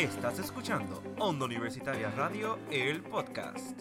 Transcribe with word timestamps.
Estás 0.00 0.38
escuchando 0.38 1.02
Onda 1.18 1.44
Universitaria 1.44 2.10
Radio, 2.12 2.58
el 2.70 3.02
podcast. 3.02 3.78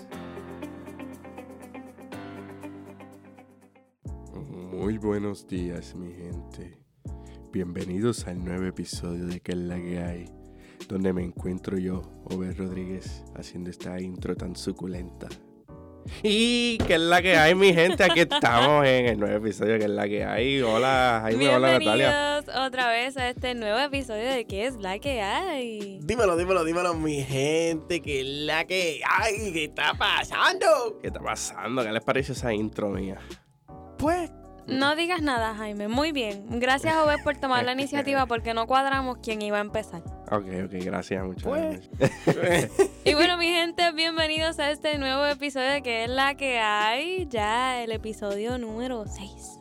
Muy 4.34 4.98
buenos 4.98 5.48
días, 5.48 5.96
mi 5.96 6.12
gente. 6.12 6.78
Bienvenidos 7.54 8.28
al 8.28 8.44
nuevo 8.44 8.66
episodio 8.66 9.28
de 9.28 9.40
Que 9.40 9.54
es 9.54 9.58
la 9.60 9.78
que 9.78 10.00
hay, 10.00 10.26
donde 10.90 11.14
me 11.14 11.24
encuentro 11.24 11.78
yo, 11.78 12.02
Over 12.26 12.58
Rodríguez, 12.58 13.24
haciendo 13.38 13.70
esta 13.70 14.02
intro 14.02 14.36
tan 14.36 14.58
suculenta. 14.58 15.30
Y 16.24 16.78
que 16.80 16.96
es 16.96 17.00
la 17.00 17.22
que 17.22 17.38
hay, 17.38 17.56
mi 17.56 17.74
gente. 17.74 18.04
Aquí 18.04 18.22
estamos 18.22 18.86
en 18.86 19.06
el 19.06 19.20
nuevo 19.20 19.38
episodio 19.38 19.78
que 19.78 19.86
es 19.86 19.90
la 19.90 20.08
que 20.08 20.24
hay. 20.26 20.62
Hola, 20.62 21.20
Jaime, 21.24 21.50
hola, 21.50 21.74
Natalia. 21.80 22.10
Bienvenidos 22.40 22.66
otra 22.68 22.90
vez 22.90 23.16
a 23.18 23.30
este 23.30 23.56
nuevo 23.56 23.80
episodio 23.80 24.30
de 24.32 24.46
¿Qué 24.46 24.66
es 24.66 24.76
la 24.78 25.00
que 25.00 25.22
hay? 25.22 26.00
Dímelo, 26.02 26.36
dímelo, 26.36 26.64
dímelo, 26.64 26.94
mi 26.94 27.24
gente, 27.24 28.02
que 28.02 28.22
es 28.22 28.28
la 28.28 28.66
que 28.66 29.02
hay, 29.08 29.54
¿qué 29.54 29.66
está 29.66 29.94
pasando? 29.94 30.98
¿Qué 31.02 31.08
está 31.08 31.20
pasando? 31.20 31.84
¿Qué 31.84 31.92
les 31.92 32.04
parece 32.04 32.34
esa 32.34 32.54
intro 32.54 32.90
mía? 32.90 33.18
Pues, 33.98 34.32
No 34.68 34.96
digas 34.96 35.22
nada, 35.22 35.56
Jaime. 35.56 35.88
Muy 35.88 36.12
bien. 36.12 36.46
Gracias, 36.60 36.96
Obed, 36.98 37.24
por 37.24 37.38
tomar 37.38 37.66
la 37.66 37.74
iniciativa 37.74 38.26
porque 38.26 38.54
no 38.54 38.68
cuadramos 38.68 39.18
quién 39.22 39.42
iba 39.42 39.58
a 39.58 39.62
empezar. 39.62 40.04
Ok, 40.32 40.46
ok, 40.66 40.72
gracias, 40.86 41.26
muchas 41.26 41.44
Pues. 41.44 41.90
gracias. 42.26 42.72
Y 43.04 43.14
bueno, 43.16 43.38
mi 43.38 43.48
gente, 43.48 43.92
bienvenidos 43.94 44.60
a 44.60 44.70
este 44.70 44.98
nuevo 45.00 45.26
episodio 45.26 45.82
¿Qué 45.84 46.04
es 46.04 46.10
la 46.10 46.36
que 46.36 46.60
hay? 46.60 47.26
Ya 47.30 47.84
el 47.84 47.92
episodio 47.92 48.58
número 48.60 49.06
6. 49.08 49.60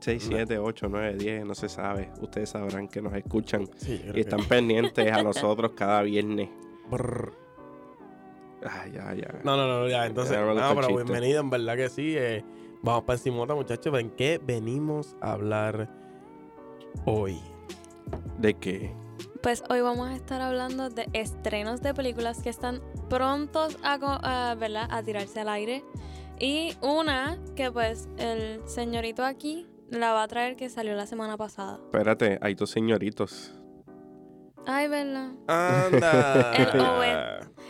6, 0.00 0.24
7, 0.28 0.58
8, 0.58 0.86
9, 0.90 1.14
10, 1.16 1.44
no 1.44 1.54
se 1.54 1.68
sabe. 1.68 2.10
Ustedes 2.20 2.50
sabrán 2.50 2.88
que 2.88 3.00
nos 3.00 3.14
escuchan 3.14 3.68
sí, 3.76 4.02
y 4.14 4.20
están 4.20 4.44
pendientes 4.44 5.12
a 5.12 5.22
nosotros 5.22 5.72
cada 5.76 6.02
viernes. 6.02 6.48
que- 6.48 6.88
Brr. 6.90 7.32
Ay, 8.68 8.92
ya, 8.92 9.14
ya. 9.14 9.40
No, 9.44 9.56
no, 9.56 9.68
no, 9.68 9.88
ya, 9.88 10.06
entonces, 10.06 10.34
Ya, 10.34 10.40
no, 10.40 10.54
no, 10.54 10.74
pero 10.74 10.88
chiste. 10.88 11.04
bienvenido, 11.04 11.40
en 11.40 11.50
verdad 11.50 11.76
que 11.76 11.88
sí. 11.90 12.14
eh, 12.16 12.44
vamos 12.82 13.04
para 13.04 13.16
encima, 13.18 13.44
muchachos, 13.54 13.96
¿en 14.00 14.10
qué 14.10 14.40
venimos 14.44 15.14
a 15.20 15.32
hablar 15.32 15.88
hoy? 17.04 17.38
¿De 18.38 18.54
qué? 18.54 18.92
Pues 19.42 19.62
hoy 19.70 19.80
vamos 19.80 20.08
a 20.08 20.16
estar 20.16 20.40
hablando 20.40 20.90
de 20.90 21.08
estrenos 21.12 21.80
de 21.80 21.94
películas 21.94 22.42
que 22.42 22.50
están 22.50 22.82
prontos 23.08 23.78
a, 23.82 24.56
¿verdad? 24.58 24.88
a 24.90 25.02
tirarse 25.02 25.40
al 25.40 25.48
aire. 25.48 25.84
Y 26.40 26.76
una 26.82 27.38
que 27.54 27.70
pues 27.70 28.08
el 28.18 28.60
señorito 28.68 29.24
aquí 29.24 29.66
la 29.90 30.12
va 30.12 30.24
a 30.24 30.28
traer 30.28 30.56
que 30.56 30.68
salió 30.68 30.94
la 30.94 31.06
semana 31.06 31.36
pasada. 31.36 31.78
Espérate, 31.84 32.38
hay 32.42 32.54
dos 32.54 32.70
señoritos. 32.70 33.54
Ay, 34.66 34.88
¿verdad? 34.88 35.30
Anda. 35.46 36.52
El 36.56 36.80
Owen. 36.80 37.18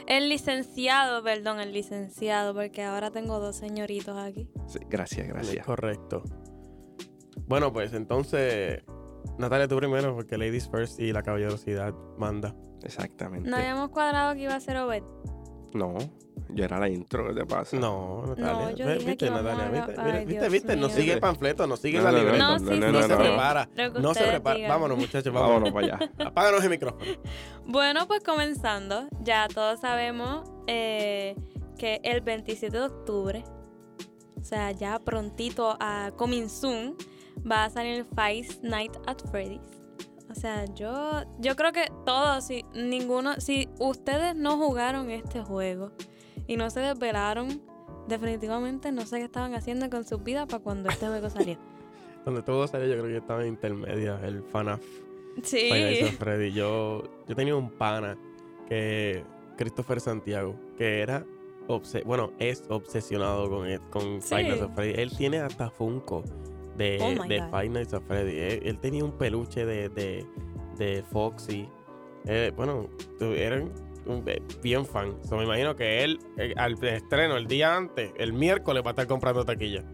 El 0.06 0.28
licenciado, 0.30 1.22
perdón, 1.22 1.60
el 1.60 1.72
licenciado, 1.72 2.54
porque 2.54 2.82
ahora 2.82 3.10
tengo 3.10 3.38
dos 3.40 3.56
señoritos 3.56 4.16
aquí. 4.16 4.48
Sí, 4.66 4.78
gracias, 4.88 5.28
gracias. 5.28 5.66
correcto. 5.66 6.22
Bueno, 7.46 7.72
pues 7.72 7.92
entonces, 7.92 8.82
Natalia, 9.38 9.68
tú 9.68 9.76
primero, 9.76 10.14
porque 10.14 10.36
Ladies 10.36 10.68
First 10.68 10.98
y 11.00 11.12
la 11.12 11.22
caballerosidad 11.22 11.94
manda. 12.18 12.54
Exactamente. 12.82 13.48
No 13.48 13.56
habíamos 13.56 13.90
cuadrado 13.90 14.34
que 14.34 14.42
iba 14.42 14.54
a 14.54 14.60
ser 14.60 14.76
Obed. 14.78 15.02
No, 15.74 15.96
yo 16.50 16.64
era 16.64 16.78
la 16.80 16.88
intro, 16.88 17.28
¿qué 17.28 17.34
te 17.34 17.46
pasa? 17.46 17.76
No, 17.78 18.24
Natalia. 18.26 18.70
yo 18.72 18.86
Ve- 18.86 18.94
dije 18.94 19.06
¿Viste, 19.10 19.26
que 19.26 19.30
Natalia? 19.30 19.64
a- 19.64 19.68
¿Viste, 19.86 20.00
ay, 20.00 20.24
viste, 20.26 20.40
Dios 20.40 20.52
viste? 20.52 20.76
No 20.76 20.86
mío. 20.88 20.96
sigue 20.96 21.12
el 21.12 21.20
panfleto, 21.20 21.66
no 21.66 21.76
sigue 21.76 21.98
No, 21.98 22.04
la 22.04 22.10
no, 22.12 22.16
no, 22.18 22.22
libreta. 22.24 22.44
No, 22.44 22.52
no, 22.52 22.58
sí, 22.58 22.64
no, 22.64 22.72
sí, 22.72 22.80
no, 22.80 22.86
No 22.86 22.92
no, 22.92 23.02
se 23.02 23.08
no. 23.08 23.18
prepara. 23.18 23.68
No 24.00 24.14
se 24.14 24.24
prepara. 24.24 24.56
digan. 24.56 24.70
Vámonos, 24.70 24.98
muchachos, 24.98 25.32
vámonos. 25.32 25.72
Vámonos 25.72 25.72
para 25.72 26.06
allá. 26.08 26.26
Apáganos 26.26 26.64
el 26.64 26.70
micrófono. 26.70 27.04
Bueno, 27.66 28.06
pues 28.08 28.22
comenzando, 28.24 29.08
ya 29.22 29.46
todos 29.52 29.80
sabemos 29.80 30.50
eh, 30.68 31.36
que 31.76 32.00
el 32.02 32.22
27 32.22 32.74
de 32.74 32.82
octubre, 32.84 33.44
o 34.40 34.42
sea, 34.42 34.70
ya 34.72 34.98
prontito 35.00 35.76
a 35.78 36.10
Coming 36.16 36.48
Soon, 36.48 36.96
va 37.50 37.64
a 37.64 37.70
salir 37.70 38.04
Five 38.04 38.46
Night 38.62 38.92
at 39.06 39.18
Freddy's. 39.30 39.60
O 40.30 40.34
sea, 40.34 40.66
yo, 40.74 41.22
yo 41.38 41.56
creo 41.56 41.72
que 41.72 41.86
todos, 42.04 42.46
si 42.46 42.62
ninguno, 42.74 43.40
si 43.40 43.68
ustedes 43.78 44.34
no 44.36 44.58
jugaron 44.58 45.10
este 45.10 45.42
juego 45.42 45.90
y 46.46 46.56
no 46.56 46.68
se 46.70 46.80
desvelaron, 46.80 47.62
definitivamente 48.08 48.92
no 48.92 49.06
sé 49.06 49.18
qué 49.18 49.24
estaban 49.24 49.54
haciendo 49.54 49.88
con 49.90 50.04
sus 50.06 50.22
vidas 50.22 50.46
para 50.46 50.62
cuando 50.62 50.90
este 50.90 51.06
juego 51.06 51.30
salió. 51.30 51.56
Donde 52.24 52.42
todo 52.42 52.66
salió, 52.66 52.86
yo 52.88 52.94
creo 53.00 53.06
que 53.06 53.16
estaba 53.16 53.42
en 53.42 53.48
intermedia, 53.48 54.20
el 54.22 54.42
FNAF. 54.42 54.82
Sí. 55.42 55.70
Freddy. 56.18 56.52
Yo, 56.52 57.04
yo 57.26 57.34
tenía 57.34 57.56
un 57.56 57.70
pana 57.70 58.18
que, 58.68 59.24
Christopher 59.56 60.00
Santiago, 60.00 60.54
que 60.76 61.00
era, 61.00 61.24
bueno, 62.04 62.32
es 62.38 62.64
obsesionado 62.68 63.48
con, 63.48 63.66
el- 63.66 63.80
con 63.88 64.20
Sí. 64.20 64.34
Freddy. 64.74 65.00
Él 65.00 65.16
tiene 65.16 65.38
hasta 65.38 65.70
Funko 65.70 66.22
de, 66.78 66.98
Oh 67.02 67.24
de. 67.24 67.42
Five 67.50 67.68
Nights 67.68 67.92
at 67.92 68.02
Freddy. 68.02 68.38
Él, 68.38 68.62
él 68.64 68.78
tenía 68.78 69.04
un 69.04 69.12
peluche 69.12 69.66
de, 69.66 69.90
de, 69.90 70.24
de 70.78 71.02
Foxy. 71.02 71.68
Eh, 72.24 72.52
bueno, 72.56 72.88
eran 73.20 73.72
eh, 74.26 74.42
bien 74.62 74.86
fan. 74.86 75.16
So, 75.28 75.36
me 75.36 75.44
imagino 75.44 75.76
que 75.76 76.04
él, 76.04 76.18
eh, 76.36 76.54
al 76.56 76.82
estreno, 76.82 77.36
el 77.36 77.46
día 77.46 77.76
antes, 77.76 78.12
el 78.16 78.32
miércoles, 78.32 78.82
va 78.82 78.88
a 78.88 78.92
estar 78.92 79.06
comprando 79.06 79.44
taquilla. 79.44 79.84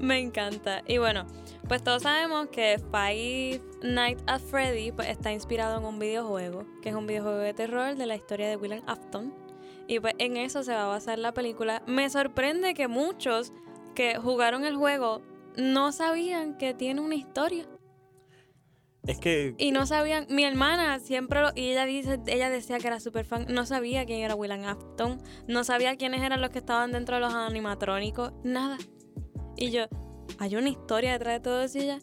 Me 0.00 0.18
encanta. 0.18 0.82
Y 0.86 0.98
bueno, 0.98 1.26
pues 1.68 1.82
todos 1.82 2.02
sabemos 2.02 2.48
que 2.48 2.78
Five 2.90 3.60
Nights 3.82 4.22
at 4.26 4.40
Freddy 4.40 4.92
pues, 4.92 5.08
está 5.08 5.32
inspirado 5.32 5.78
en 5.78 5.84
un 5.84 5.98
videojuego, 5.98 6.64
que 6.80 6.88
es 6.88 6.94
un 6.94 7.06
videojuego 7.06 7.38
de 7.38 7.52
terror 7.52 7.96
de 7.96 8.06
la 8.06 8.16
historia 8.16 8.48
de 8.48 8.56
William 8.56 8.82
Afton. 8.86 9.34
Y 9.86 10.00
pues 10.00 10.14
en 10.18 10.36
eso 10.36 10.62
se 10.62 10.72
va 10.72 10.84
a 10.84 10.86
basar 10.86 11.18
la 11.18 11.32
película. 11.32 11.82
Me 11.86 12.08
sorprende 12.08 12.74
que 12.74 12.88
muchos 12.88 13.52
que 13.94 14.16
jugaron 14.16 14.64
el 14.64 14.76
juego 14.76 15.22
no 15.56 15.92
sabían 15.92 16.56
que 16.56 16.74
tiene 16.74 17.00
una 17.00 17.14
historia. 17.16 17.66
Es 19.06 19.18
que 19.18 19.54
Y 19.58 19.72
no 19.72 19.86
sabían, 19.86 20.26
mi 20.28 20.44
hermana 20.44 20.98
siempre, 21.00 21.40
lo- 21.40 21.52
y 21.54 21.70
ella 21.70 21.86
dice, 21.86 22.20
ella 22.26 22.50
decía 22.50 22.78
que 22.78 22.86
era 22.86 23.00
súper 23.00 23.24
fan, 23.24 23.46
no 23.48 23.64
sabía 23.66 24.04
quién 24.04 24.20
era 24.20 24.34
William 24.34 24.62
Afton, 24.64 25.20
no 25.48 25.64
sabía 25.64 25.96
quiénes 25.96 26.22
eran 26.22 26.40
los 26.40 26.50
que 26.50 26.58
estaban 26.58 26.92
dentro 26.92 27.16
de 27.16 27.22
los 27.22 27.32
animatrónicos, 27.34 28.32
nada. 28.44 28.76
Y 29.56 29.70
yo, 29.70 29.84
hay 30.38 30.54
una 30.56 30.68
historia 30.68 31.12
detrás 31.12 31.34
de 31.34 31.40
todo 31.40 31.62
eso 31.62 31.78
y 31.78 31.82
ella, 31.82 31.98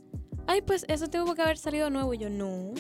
ay, 0.48 0.62
pues 0.64 0.86
eso 0.90 1.08
tuvo 1.08 1.36
que 1.36 1.44
haber 1.44 1.58
salido 1.58 1.90
nuevo. 1.92 2.14
Y 2.16 2.18
yo, 2.18 2.30
no, 2.32 2.74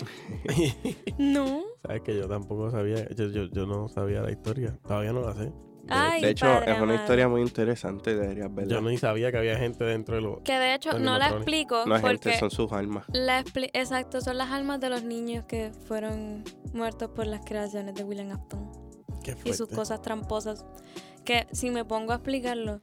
no. 1.19 1.61
Sabes 1.83 2.01
que 2.01 2.15
yo 2.15 2.27
tampoco 2.27 2.71
sabía, 2.71 3.07
yo, 3.15 3.27
yo, 3.29 3.45
yo 3.45 3.65
no 3.67 3.87
sabía 3.87 4.21
la 4.21 4.31
historia, 4.31 4.77
todavía 4.85 5.13
no 5.13 5.21
la 5.21 5.33
sé. 5.35 5.51
De, 5.87 5.93
Ay, 5.93 6.21
de 6.21 6.29
hecho, 6.31 6.45
padre 6.45 6.73
es 6.73 6.81
una 6.81 6.95
historia 6.95 7.27
muy 7.27 7.41
interesante, 7.41 8.15
deberías 8.15 8.53
verla. 8.53 8.73
Yo 8.73 8.81
ni 8.81 8.97
sabía 8.97 9.31
que 9.31 9.37
había 9.37 9.57
gente 9.57 9.85
dentro 9.85 10.15
de 10.15 10.21
los... 10.21 10.39
Que 10.41 10.53
de 10.59 10.73
hecho 10.75 10.99
no 10.99 11.17
la 11.17 11.29
explico 11.29 11.85
no 11.85 11.95
es 11.95 12.01
gente, 12.03 12.37
son 12.37 12.51
sus 12.51 12.71
almas. 12.73 13.05
la 13.13 13.41
expli- 13.41 13.69
exacto, 13.73 14.19
son 14.21 14.37
las 14.37 14.51
almas 14.51 14.79
de 14.79 14.89
los 14.89 15.03
niños 15.03 15.45
que 15.45 15.71
fueron 15.87 16.43
muertos 16.73 17.09
por 17.11 17.25
las 17.25 17.45
creaciones 17.45 17.95
de 17.95 18.03
William 18.03 18.31
Afton. 18.31 18.69
Qué 19.23 19.35
y 19.45 19.53
sus 19.53 19.69
cosas 19.69 20.01
tramposas. 20.01 20.65
Que 21.23 21.47
si 21.51 21.71
me 21.71 21.83
pongo 21.85 22.11
a 22.11 22.15
explicarlo, 22.15 22.81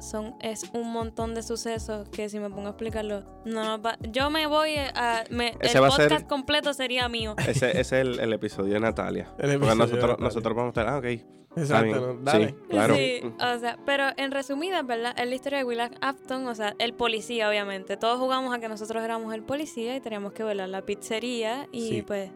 son, 0.00 0.34
es 0.40 0.70
un 0.72 0.92
montón 0.92 1.34
de 1.34 1.42
sucesos 1.42 2.08
que 2.10 2.28
si 2.28 2.38
me 2.38 2.50
pongo 2.50 2.66
a 2.66 2.70
explicarlo, 2.70 3.22
no 3.44 3.64
nos 3.64 3.84
va. 3.84 3.96
Yo 4.10 4.30
me 4.30 4.46
voy 4.46 4.76
a. 4.76 5.24
me- 5.30 5.56
el 5.60 5.68
ser- 5.68 5.80
podcast 5.82 6.26
completo 6.28 6.72
sería 6.74 7.08
mío. 7.08 7.34
Ese, 7.46 7.70
ese 7.70 7.80
es 7.80 7.92
el, 7.92 8.20
el 8.20 8.32
episodio 8.32 8.74
de 8.74 8.80
Natalia. 8.80 9.32
El 9.38 9.50
episodio 9.52 9.58
Porque 9.60 9.76
nosotros, 9.76 10.02
Natalia. 10.10 10.24
nosotros 10.24 10.56
vamos 10.56 10.76
a 10.76 10.80
estar, 10.80 10.88
ah, 10.94 10.98
ok. 10.98 11.04
está 11.04 11.60
Exacto. 11.60 12.18
Dale. 12.22 12.48
Sí, 12.48 12.54
claro. 12.68 12.94
Sí, 12.96 13.20
o 13.24 13.58
sea, 13.58 13.78
pero 13.86 14.04
en 14.16 14.30
resumidas, 14.32 14.84
¿verdad? 14.86 15.14
Es 15.18 15.28
la 15.28 15.34
historia 15.34 15.58
de 15.58 15.64
William 15.64 15.90
Afton, 16.00 16.46
o 16.48 16.54
sea, 16.54 16.74
el 16.78 16.94
policía, 16.94 17.48
obviamente. 17.48 17.96
Todos 17.96 18.18
jugamos 18.18 18.52
a 18.54 18.58
que 18.58 18.68
nosotros 18.68 19.02
éramos 19.04 19.32
el 19.34 19.42
policía 19.42 19.94
y 19.96 20.00
teníamos 20.00 20.32
que 20.32 20.42
velar 20.44 20.68
la 20.68 20.82
pizzería 20.82 21.68
y 21.72 21.88
Sí. 21.88 22.02
pues 22.02 22.30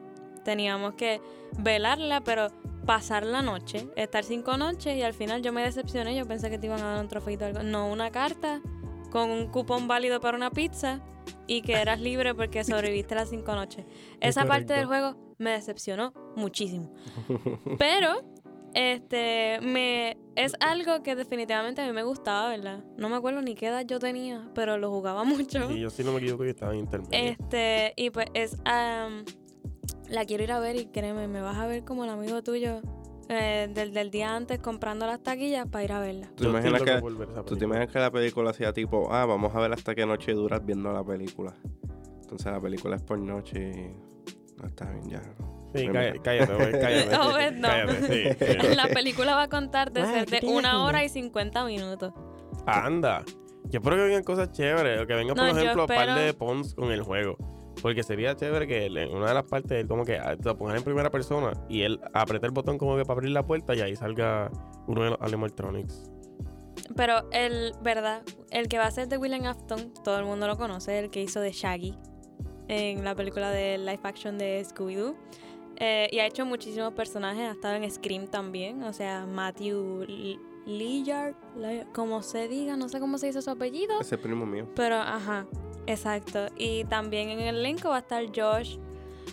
teníamos 0.44 0.94
que 0.94 1.20
velarla, 1.58 2.20
pero 2.22 2.48
pasar 2.88 3.26
la 3.26 3.42
noche, 3.42 3.86
estar 3.96 4.24
cinco 4.24 4.56
noches 4.56 4.96
y 4.96 5.02
al 5.02 5.12
final 5.12 5.42
yo 5.42 5.52
me 5.52 5.60
decepcioné, 5.60 6.16
yo 6.16 6.26
pensé 6.26 6.48
que 6.48 6.58
te 6.58 6.68
iban 6.68 6.80
a 6.80 6.94
dar 6.94 7.00
un 7.02 7.08
trofeito 7.08 7.44
o 7.44 7.48
algo. 7.48 7.62
No, 7.62 7.92
una 7.92 8.10
carta 8.10 8.62
con 9.10 9.28
un 9.28 9.48
cupón 9.48 9.86
válido 9.86 10.20
para 10.20 10.38
una 10.38 10.50
pizza 10.50 11.02
y 11.46 11.60
que 11.60 11.74
eras 11.74 12.00
libre 12.00 12.34
porque 12.34 12.64
sobreviviste 12.64 13.14
las 13.14 13.28
cinco 13.28 13.54
noches. 13.54 13.84
Es 14.22 14.30
Esa 14.30 14.46
parte 14.46 14.72
del 14.72 14.86
juego 14.86 15.34
me 15.36 15.50
decepcionó 15.50 16.14
muchísimo. 16.34 16.90
Pero 17.78 18.22
este 18.72 19.60
me 19.60 20.16
es 20.34 20.54
algo 20.58 21.02
que 21.02 21.14
definitivamente 21.14 21.82
a 21.82 21.86
mí 21.86 21.92
me 21.92 22.04
gustaba, 22.04 22.48
¿verdad? 22.48 22.82
No 22.96 23.10
me 23.10 23.16
acuerdo 23.16 23.42
ni 23.42 23.54
qué 23.54 23.66
edad 23.66 23.84
yo 23.86 23.98
tenía, 23.98 24.48
pero 24.54 24.78
lo 24.78 24.90
jugaba 24.90 25.24
mucho. 25.24 25.70
Y 25.70 25.80
yo 25.80 25.90
si 25.90 26.02
no 26.02 26.12
me 26.12 26.20
equivoco 26.20 26.44
yo 26.44 26.50
estaba 26.52 26.72
en 26.72 26.78
intermedio. 26.78 27.10
Este, 27.12 27.92
y 27.96 28.08
pues 28.08 28.28
es 28.32 28.56
am, 28.64 29.26
la 30.08 30.24
quiero 30.24 30.44
ir 30.44 30.52
a 30.52 30.58
ver 30.60 30.76
y 30.76 30.86
créeme, 30.86 31.28
me 31.28 31.40
vas 31.40 31.56
a 31.56 31.66
ver 31.66 31.84
como 31.84 32.04
el 32.04 32.10
amigo 32.10 32.42
tuyo 32.42 32.80
eh, 33.28 33.68
del, 33.72 33.92
del 33.92 34.10
día 34.10 34.34
antes 34.34 34.58
comprando 34.58 35.06
las 35.06 35.22
taquillas 35.22 35.66
para 35.68 35.84
ir 35.84 35.92
a 35.92 36.00
verla. 36.00 36.28
¿Tú 36.34 36.44
te 36.44 36.50
imaginas 36.50 36.82
que, 36.82 37.00
tú 37.46 37.56
te 37.56 37.64
imaginas 37.64 37.92
que 37.92 37.98
la 37.98 38.10
película 38.10 38.50
hacía 38.50 38.72
tipo, 38.72 39.12
ah, 39.12 39.26
vamos 39.26 39.54
a 39.54 39.60
ver 39.60 39.72
hasta 39.72 39.94
qué 39.94 40.06
noche 40.06 40.32
duras 40.32 40.64
viendo 40.64 40.92
la 40.92 41.04
película? 41.04 41.54
Entonces 42.22 42.52
la 42.52 42.60
película 42.60 42.96
es 42.96 43.02
por 43.02 43.18
noche 43.18 43.70
y... 43.70 44.08
No 44.60 44.66
está 44.66 44.90
bien 44.90 45.08
ya. 45.10 45.22
Sí, 45.74 45.86
cállate, 45.86 46.20
cállate, 46.20 46.70
cállate. 46.80 47.16
No, 47.16 47.30
pues, 47.30 47.52
no. 47.54 47.68
Cállate, 47.68 48.36
sí, 48.38 48.44
sí. 48.70 48.74
La 48.76 48.88
película 48.88 49.34
va 49.34 49.42
a 49.44 49.48
contar 49.48 49.92
desde 49.92 50.24
¿qué 50.26 50.40
de 50.40 50.52
una 50.52 50.82
hora 50.84 51.04
y 51.04 51.08
50 51.08 51.64
minutos. 51.66 52.12
Anda. 52.66 53.24
Yo 53.64 53.78
espero 53.80 53.96
que 53.96 54.02
vengan 54.02 54.24
cosas 54.24 54.50
chéveres. 54.52 55.06
Que 55.06 55.14
venga, 55.14 55.34
por 55.34 55.44
No, 55.44 55.56
ejemplo, 55.58 55.82
un 55.82 55.88
par 55.88 56.08
espero- 56.08 56.20
de 56.20 56.34
pons 56.34 56.74
con 56.74 56.90
el 56.90 57.02
juego. 57.02 57.36
Porque 57.82 58.02
sería 58.02 58.34
chévere 58.34 58.66
que 58.66 58.86
él, 58.86 58.96
en 58.96 59.14
una 59.14 59.28
de 59.28 59.34
las 59.34 59.44
partes 59.44 59.72
él 59.72 59.86
como 59.86 60.04
que 60.04 60.18
ah, 60.18 60.36
lo 60.42 60.56
pongan 60.56 60.76
en 60.76 60.82
primera 60.82 61.10
persona 61.10 61.52
y 61.68 61.82
él 61.82 62.00
aprieta 62.12 62.46
el 62.46 62.52
botón 62.52 62.76
como 62.78 62.96
que 62.96 63.04
para 63.04 63.14
abrir 63.18 63.30
la 63.30 63.46
puerta 63.46 63.74
y 63.74 63.80
ahí 63.80 63.94
salga 63.94 64.50
uno 64.86 65.04
de 65.04 65.10
los 65.10 65.20
animatronics. 65.20 66.10
Pero 66.96 67.30
el, 67.32 67.72
¿verdad? 67.82 68.22
El 68.50 68.68
que 68.68 68.78
va 68.78 68.86
a 68.86 68.90
ser 68.90 69.08
de 69.08 69.18
William 69.18 69.44
Afton, 69.44 69.92
todo 70.02 70.18
el 70.18 70.24
mundo 70.24 70.46
lo 70.46 70.56
conoce, 70.56 70.98
el 70.98 71.10
que 71.10 71.22
hizo 71.22 71.40
de 71.40 71.52
Shaggy 71.52 71.96
en 72.68 73.04
la 73.04 73.14
película 73.14 73.50
de 73.50 73.78
live 73.78 74.00
action 74.02 74.38
de 74.38 74.64
Scooby-Doo. 74.64 75.16
Eh, 75.80 76.08
y 76.10 76.18
ha 76.18 76.26
hecho 76.26 76.44
muchísimos 76.44 76.92
personajes, 76.94 77.42
ha 77.48 77.52
estado 77.52 77.74
en 77.76 77.88
Scream 77.88 78.26
también, 78.26 78.82
o 78.82 78.92
sea, 78.92 79.26
Matthew 79.26 80.06
Lillard, 80.66 81.34
como 81.94 82.22
se 82.22 82.48
diga, 82.48 82.76
no 82.76 82.88
sé 82.88 82.98
cómo 82.98 83.16
se 83.16 83.28
dice 83.28 83.42
su 83.42 83.50
apellido, 83.50 84.00
Ese 84.00 84.18
primo 84.18 84.44
mío. 84.44 84.68
pero 84.74 84.96
ajá, 84.96 85.46
exacto. 85.88 86.46
Y 86.56 86.84
también 86.84 87.30
en 87.30 87.40
el 87.40 87.56
elenco 87.56 87.88
va 87.88 87.96
a 87.96 88.00
estar 88.00 88.24
Josh 88.34 88.76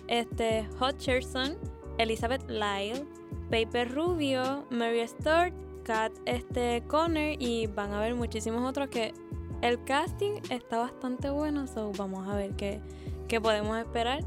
este, 0.07 0.68
Hutcherson, 0.80 1.57
Elizabeth 1.98 2.50
Lyle, 2.50 3.06
Paper 3.50 3.94
Rubio, 3.94 4.66
Mary 4.69 5.07
Stewart, 5.07 5.54
Kat 5.84 6.12
este, 6.25 6.84
Connor 6.88 7.36
y 7.40 7.68
van 7.68 7.94
a 7.94 8.00
haber 8.00 8.16
muchísimos 8.16 8.68
otros 8.68 8.90
que 8.90 9.13
el 9.62 9.84
casting 9.84 10.42
está 10.50 10.80
bastante 10.80 11.30
bueno, 11.30 11.68
so 11.68 11.92
vamos 11.98 12.28
a 12.28 12.36
ver 12.36 12.56
qué, 12.56 12.81
qué 13.28 13.40
podemos 13.40 13.78
esperar. 13.78 14.24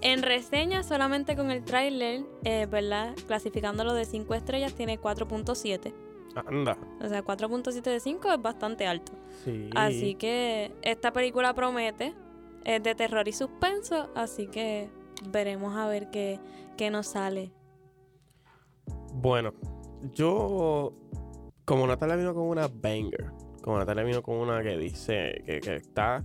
En 0.00 0.22
reseña, 0.22 0.84
solamente 0.84 1.34
con 1.34 1.50
el 1.50 1.64
tráiler, 1.64 2.24
eh, 2.44 2.66
¿verdad? 2.70 3.16
Clasificándolo 3.26 3.94
de 3.94 4.04
5 4.04 4.34
estrellas, 4.34 4.72
tiene 4.74 5.00
4.7. 5.00 5.92
Anda. 6.46 6.76
O 7.00 7.08
sea, 7.08 7.24
4.7 7.24 7.82
de 7.82 8.00
5 8.00 8.32
es 8.32 8.42
bastante 8.42 8.86
alto. 8.86 9.12
Sí. 9.44 9.70
Así 9.74 10.14
que 10.14 10.72
esta 10.82 11.12
película 11.12 11.54
promete. 11.54 12.14
Es 12.64 12.82
de 12.82 12.94
terror 12.94 13.26
y 13.26 13.32
suspenso, 13.32 14.10
así 14.14 14.46
que 14.46 14.90
veremos 15.30 15.74
a 15.76 15.86
ver 15.86 16.10
qué, 16.10 16.38
qué 16.76 16.90
nos 16.90 17.06
sale. 17.06 17.50
Bueno, 19.14 19.54
yo. 20.14 20.92
Como 21.64 21.86
Natalia 21.86 22.16
vino 22.16 22.34
con 22.34 22.44
una 22.44 22.68
banger. 22.68 23.30
Como 23.62 23.78
Natalia 23.78 24.04
vino 24.04 24.22
con 24.22 24.36
una 24.36 24.62
que 24.62 24.76
dice 24.76 25.42
que, 25.44 25.60
que 25.60 25.76
está. 25.76 26.22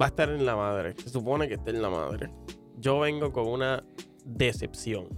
Va 0.00 0.06
a 0.06 0.08
estar 0.08 0.28
en 0.30 0.44
la 0.44 0.56
madre. 0.56 0.94
Se 0.96 1.08
supone 1.08 1.48
que 1.48 1.54
está 1.54 1.70
en 1.70 1.82
la 1.82 1.90
madre. 1.90 2.30
Yo 2.78 3.00
vengo 3.00 3.32
con 3.32 3.48
una 3.48 3.84
decepción. 4.24 5.08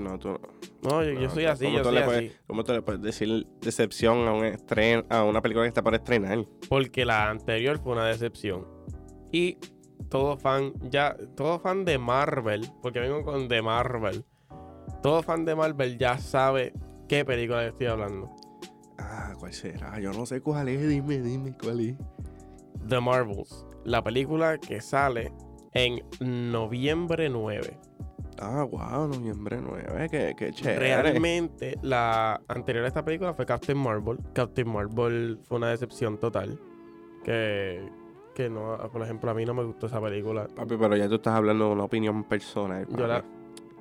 No, 0.00 0.18
tú 0.18 0.28
no. 0.28 0.40
No, 0.82 1.02
yo, 1.02 1.12
yo 1.12 1.20
No, 1.22 1.30
soy 1.30 1.44
¿cómo 1.44 1.52
así, 1.52 1.72
yo 1.72 1.84
soy 1.84 1.94
le 1.94 2.00
así. 2.00 2.32
¿Cómo 2.46 2.64
tú 2.64 2.72
le 2.72 2.82
puedes 2.82 3.02
decir 3.02 3.46
decepción 3.60 4.28
a, 4.28 4.32
un 4.32 4.44
estren 4.44 5.04
a 5.08 5.24
una 5.24 5.40
película 5.40 5.64
que 5.64 5.68
está 5.68 5.82
para 5.82 5.96
estrenar? 5.96 6.44
Porque 6.68 7.04
la 7.04 7.30
anterior 7.30 7.78
fue 7.78 7.92
una 7.92 8.06
decepción. 8.06 8.66
Y 9.32 9.58
todo 10.08 10.36
fan, 10.36 10.72
ya, 10.90 11.16
todo 11.36 11.58
fan 11.58 11.84
de 11.84 11.98
Marvel, 11.98 12.68
porque 12.82 13.00
vengo 13.00 13.22
con 13.22 13.48
de 13.48 13.62
Marvel. 13.62 14.24
Todo 15.02 15.22
fan 15.22 15.44
de 15.44 15.54
Marvel 15.54 15.98
ya 15.98 16.18
sabe 16.18 16.72
qué 17.08 17.24
película 17.24 17.66
estoy 17.66 17.86
hablando. 17.86 18.30
Ah, 18.98 19.32
¿cuál 19.38 19.52
será? 19.52 19.98
Yo 20.00 20.12
no 20.12 20.26
sé 20.26 20.40
cuál 20.40 20.68
es. 20.68 20.86
Dime, 20.86 21.18
dime 21.18 21.54
cuál 21.60 21.80
es. 21.80 21.96
The 22.88 23.00
Marvels, 23.00 23.64
la 23.84 24.02
película 24.02 24.58
que 24.58 24.80
sale 24.80 25.32
en 25.72 26.00
noviembre 26.20 27.28
9. 27.28 27.78
Ah, 28.40 28.64
wow, 28.64 29.08
noviembre 29.08 29.58
9. 29.60 30.08
Qué, 30.10 30.34
qué 30.36 30.52
chévere. 30.52 31.02
Realmente, 31.02 31.78
la 31.82 32.40
anterior 32.48 32.84
a 32.84 32.88
esta 32.88 33.04
película 33.04 33.34
fue 33.34 33.44
Captain 33.46 33.76
Marvel. 33.78 34.18
Captain 34.32 34.68
Marvel 34.68 35.38
fue 35.44 35.58
una 35.58 35.70
decepción 35.70 36.18
total. 36.18 36.58
Que, 37.24 37.88
que 38.34 38.48
no, 38.48 38.78
por 38.92 39.02
ejemplo, 39.02 39.30
a 39.30 39.34
mí 39.34 39.44
no 39.44 39.54
me 39.54 39.64
gustó 39.64 39.86
esa 39.86 40.00
película. 40.00 40.46
Papi, 40.54 40.76
pero 40.76 40.96
ya 40.96 41.08
tú 41.08 41.16
estás 41.16 41.34
hablando 41.34 41.66
de 41.66 41.72
una 41.72 41.84
opinión 41.84 42.24
personal. 42.24 42.86
Yo 42.96 43.06
la-. 43.06 43.24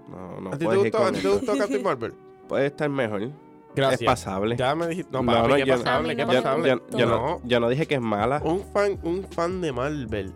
No, 0.10 0.42
no 0.42 0.50
¿A 0.50 0.58
ti 0.58 0.66
te 0.66 0.76
gustó, 0.76 0.98
a 0.98 1.02
con 1.04 1.14
ti 1.14 1.22
te 1.22 1.28
eso. 1.28 1.38
gustó 1.38 1.58
Captain 1.58 1.84
Marvel? 1.84 2.14
Puede 2.48 2.66
estar 2.68 2.90
mejor. 2.90 3.30
Gracias. 3.76 4.02
Es 4.02 4.08
pasable. 4.08 4.56
Ya 4.58 4.74
me 4.74 4.88
dijiste. 4.88 5.12
No, 5.12 5.22
No, 5.22 5.32
papi, 5.34 5.50
no, 5.50 5.56
qué 5.58 5.66
pasable, 5.68 6.16
qué 6.16 6.26
pasable. 6.26 6.70
Yo, 6.70 6.98
yo 6.98 7.06
no. 7.06 7.18
no, 7.20 7.42
yo 7.44 7.60
no 7.60 7.70
dije 7.70 7.86
que 7.86 7.96
es 7.96 8.02
mala. 8.02 8.42
Un 8.44 8.62
fan, 8.74 8.98
un 9.04 9.24
fan 9.24 9.62
de 9.62 9.72
Marvel. 9.72 10.34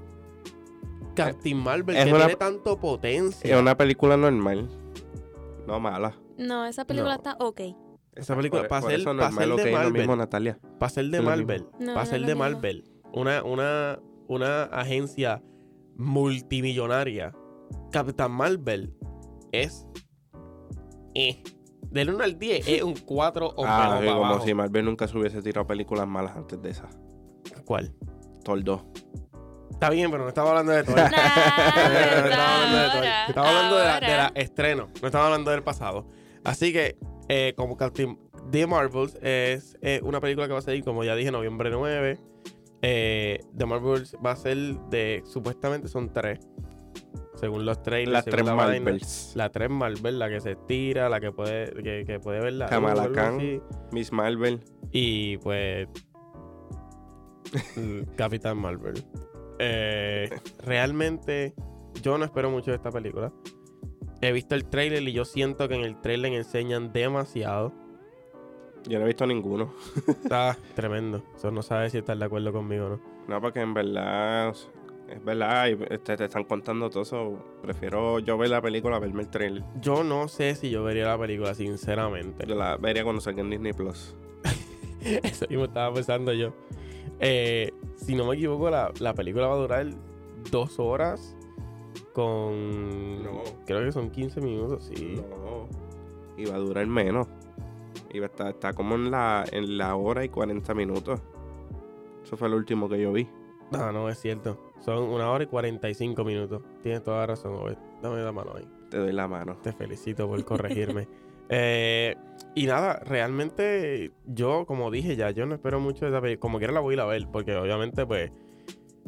Captain 1.16 1.58
Marvel, 1.58 1.96
es 1.96 2.06
que 2.06 2.12
una- 2.14 2.20
tiene 2.26 2.36
tanto 2.38 2.80
potencia. 2.80 3.54
Es 3.56 3.60
una 3.62 3.76
película 3.78 4.18
normal. 4.18 4.70
No 5.68 5.80
mala. 5.80 6.16
No, 6.38 6.66
esa 6.66 6.86
película 6.86 7.12
No. 7.14 7.18
está 7.18 7.38
ok. 7.40 7.62
Esa 8.16 8.36
película, 8.36 8.68
para 8.68 8.82
ser, 8.88 9.04
normal, 9.06 9.52
ok, 9.54 9.62
de 9.62 9.72
Marvel, 9.72 9.94
mismo, 9.94 10.16
Natalia. 10.16 10.60
para 10.80 10.90
ser 10.90 11.06
de 11.06 11.22
Marvel, 11.22 11.66
No, 11.80 11.94
para 11.94 12.06
ser 12.06 12.26
de. 12.26 12.36
Marvel, 12.36 12.84
una, 13.14 13.42
una, 13.44 14.00
una 14.28 14.64
agencia 14.64 15.42
multimillonaria, 15.96 17.34
Captain 17.92 18.32
Marvel 18.32 18.94
es 19.52 19.86
eh. 21.16 21.42
Del 21.90 22.10
1 22.10 22.24
al 22.24 22.40
10 22.40 22.68
es 22.70 22.84
un 22.84 22.96
4 22.96 23.48
o 23.56 23.64
Ah, 23.68 23.80
menos 23.80 24.00
sí, 24.00 24.06
para 24.06 24.14
como 24.18 24.26
abajo. 24.28 24.46
si 24.46 24.54
Marvel 24.54 24.86
nunca 24.86 25.08
se 25.10 25.18
hubiese 25.18 25.42
tirado 25.42 25.68
películas 25.68 26.08
malas 26.08 26.38
antes 26.38 26.62
de 26.62 26.70
esa. 26.70 26.88
¿Cuál? 27.66 27.94
Thor 28.46 28.64
2. 28.64 28.82
Está 29.72 29.90
bien, 29.90 30.12
pero 30.12 30.24
no 30.24 30.30
estaba 30.30 30.50
hablando 30.52 30.72
de 30.74 30.84
todo. 30.84 30.96
Nah, 31.02 31.10
No 31.10 32.28
estaba 32.30 32.56
hablando 32.56 32.78
de 32.78 32.86
ahora, 32.86 33.26
Estaba 33.28 33.48
hablando 33.50 33.76
de 33.78 33.84
la, 33.86 34.00
de 34.00 34.08
la 34.08 34.26
ahora. 34.28 34.32
estreno. 34.36 34.90
No 35.02 35.08
estaba 35.08 35.26
hablando 35.26 35.52
del 35.52 35.64
pasado. 35.64 36.06
Así 36.44 36.72
que, 36.74 36.98
eh, 37.30 37.54
como 37.56 37.78
Captain 37.78 38.18
The 38.52 38.68
Marvels 38.68 39.18
es 39.22 39.78
eh, 39.82 40.00
una 40.04 40.20
película 40.20 40.48
que 40.48 40.54
va 40.54 40.60
a 40.60 40.64
salir, 40.64 40.84
como 40.84 41.04
ya 41.04 41.16
dije, 41.16 41.32
noviembre 41.32 41.70
9. 41.72 42.20
Eh, 42.84 43.40
The 43.58 43.66
Marvels 43.66 44.16
va 44.26 44.32
a 44.32 44.36
ser 44.36 44.58
de. 44.90 45.24
Supuestamente 45.26 45.88
son 45.88 46.12
tres. 46.12 46.40
Según 47.36 47.66
los 47.66 47.82
trailers. 47.82 48.12
Las 48.12 48.26
tres 48.26 48.46
la. 48.46 48.56
Marvels. 48.56 49.32
La 49.36 49.50
tres 49.50 49.70
Marvel, 49.70 50.20
la 50.20 50.30
que 50.30 50.42
se 50.42 50.52
estira, 50.52 51.10
la 51.10 51.20
que 51.20 51.32
puede, 51.32 51.72
que, 51.84 52.04
que 52.06 52.20
puede 52.20 52.40
ver 52.40 52.54
la. 52.54 52.66
luz 52.66 52.72
o 52.72 52.76
Kamala 52.76 53.12
Khan. 53.12 53.62
Miss 53.92 54.12
Marvel. 54.12 54.60
Y 54.92 55.38
pues. 55.38 55.88
Capitán 58.16 58.58
Marvel. 58.58 59.04
Eh, 59.64 60.28
realmente, 60.66 61.54
yo 62.02 62.18
no 62.18 62.26
espero 62.26 62.50
mucho 62.50 62.72
de 62.72 62.78
esta 62.78 62.90
película. 62.90 63.32
He 64.20 64.32
visto 64.32 64.56
el 64.56 64.66
trailer 64.66 65.08
y 65.08 65.14
yo 65.14 65.24
siento 65.24 65.68
que 65.70 65.76
en 65.76 65.82
el 65.82 66.02
trailer 66.02 66.34
enseñan 66.34 66.92
demasiado. 66.92 67.72
Yo 68.88 68.98
no 68.98 69.06
he 69.06 69.08
visto 69.08 69.28
ninguno. 69.28 69.72
Está 70.08 70.58
tremendo. 70.76 71.24
Eso 71.36 71.52
no 71.52 71.62
sabe 71.62 71.92
si 71.92 72.00
estás 72.00 72.18
de 72.18 72.26
acuerdo 72.26 72.52
conmigo 72.52 72.86
o 72.86 72.90
no. 72.90 73.00
No, 73.28 73.40
porque 73.40 73.62
en 73.62 73.76
verdad. 73.76 74.56
Es 75.08 75.24
verdad, 75.24 75.68
y 75.68 75.78
este, 75.94 76.18
te 76.18 76.26
están 76.26 76.46
contando 76.46 76.90
todo 76.90 77.04
eso. 77.04 77.38
Prefiero 77.62 78.18
yo 78.18 78.38
ver 78.40 78.50
la 78.50 78.62
película 78.62 78.96
a 78.96 79.00
verme 79.00 79.22
el 79.22 79.30
trailer. 79.30 79.64
Yo 79.80 80.04
no 80.04 80.28
sé 80.28 80.56
si 80.56 80.72
yo 80.72 80.84
vería 80.84 81.06
la 81.06 81.20
película, 81.20 81.54
sinceramente. 81.54 82.48
Yo 82.48 82.56
la 82.56 82.78
vería 82.78 83.04
cuando 83.04 83.22
salga 83.22 83.42
en 83.42 83.52
Disney 83.52 83.74
Plus. 83.74 84.16
Eso 85.02 85.46
mismo 85.50 85.66
estaba 85.66 85.94
pensando 85.94 86.34
yo. 86.34 86.54
Eh, 87.20 87.72
si 88.06 88.16
no 88.16 88.26
me 88.26 88.36
equivoco, 88.36 88.70
la, 88.70 88.92
la 89.00 89.14
película 89.14 89.48
va 89.48 89.54
a 89.54 89.58
durar 89.58 89.88
dos 90.50 90.80
horas 90.80 91.36
con... 92.14 93.24
No. 93.24 93.42
Creo 93.66 93.84
que 93.86 93.92
son 93.92 94.10
15 94.10 94.42
minutos, 94.42 94.92
sí. 94.94 95.16
No. 95.16 95.68
Y 96.38 96.46
va 96.46 96.56
a 96.56 96.60
durar 96.60 96.88
menos. 96.88 97.28
Y 98.12 98.20
va 98.20 98.26
a 98.26 98.30
estar, 98.30 98.48
está 98.50 98.74
como 98.74 98.96
en 98.96 99.12
la, 99.12 99.46
en 99.52 99.78
la 99.78 99.96
hora 99.96 100.24
y 100.24 100.30
40 100.30 100.74
minutos. 100.74 101.22
Eso 102.24 102.38
fue 102.38 102.50
lo 102.50 102.58
último 102.58 102.90
que 102.90 103.02
yo 103.02 103.12
vi. 103.12 103.28
No, 103.72 103.92
no, 103.92 104.10
es 104.10 104.20
cierto. 104.20 104.58
Son 104.82 105.04
una 105.04 105.30
hora 105.32 105.44
y 105.44 105.48
45 105.48 106.24
minutos. 106.26 106.62
Tienes 106.82 107.04
toda 107.04 107.20
la 107.20 107.28
razón, 107.28 107.56
Obed. 107.56 107.78
Dame 108.02 108.22
la 108.22 108.32
mano 108.32 108.54
ahí. 108.56 108.68
Te 108.90 108.98
doy 108.98 109.14
la 109.14 109.28
mano. 109.28 109.58
Te 109.62 109.72
felicito 109.72 110.28
por 110.28 110.44
corregirme. 110.44 111.08
Eh, 111.54 112.16
y 112.56 112.66
nada, 112.66 113.00
realmente 113.06 114.12
yo, 114.26 114.66
como 114.66 114.90
dije 114.90 115.16
ya, 115.18 115.32
yo 115.32 115.46
no 115.46 115.56
espero 115.56 115.80
mucho 115.80 116.06
de 116.06 116.12
esa 116.12 116.22
película. 116.22 116.42
Como 116.42 116.58
quiera 116.58 116.74
la 116.74 116.80
voy 116.80 116.94
a 116.94 116.96
ir 116.96 117.02
a 117.02 117.06
ver, 117.06 117.28
porque 117.32 117.56
obviamente, 117.56 118.06
pues, 118.06 118.32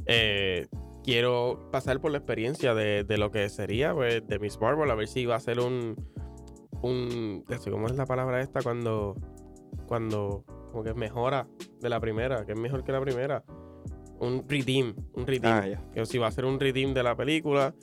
eh, 0.05 0.67
quiero 1.03 1.69
pasar 1.71 1.99
por 2.01 2.11
la 2.11 2.17
experiencia 2.17 2.75
de, 2.75 3.05
de 3.05 3.17
lo 3.17 3.31
que 3.31 3.47
sería, 3.49 3.93
pues, 3.93 4.27
de 4.27 4.39
Miss 4.39 4.59
Marvel, 4.59 4.91
a 4.91 4.95
ver 4.95 5.07
si 5.07 5.25
va 5.25 5.35
a 5.35 5.39
ser 5.39 5.59
un. 5.59 5.95
un 6.81 7.45
¿Cómo 7.69 7.87
es 7.87 7.95
la 7.95 8.05
palabra 8.05 8.41
esta? 8.41 8.61
Cuando. 8.61 9.15
Cuando. 9.87 10.43
Como 10.71 10.83
que 10.83 10.93
mejora 10.93 11.47
de 11.81 11.89
la 11.89 11.99
primera, 11.99 12.45
que 12.45 12.53
es 12.53 12.59
mejor 12.59 12.83
que 12.83 12.91
la 12.91 13.01
primera. 13.01 13.43
Un 14.19 14.45
redeem. 14.47 14.95
Un 15.13 15.27
redeem 15.27 15.53
Ah, 15.53 15.91
que 15.93 16.05
si 16.05 16.17
va 16.17 16.27
a 16.27 16.31
ser 16.31 16.45
un 16.45 16.59
redeem 16.59 16.93
de 16.93 17.03
la 17.03 17.15
película 17.15 17.75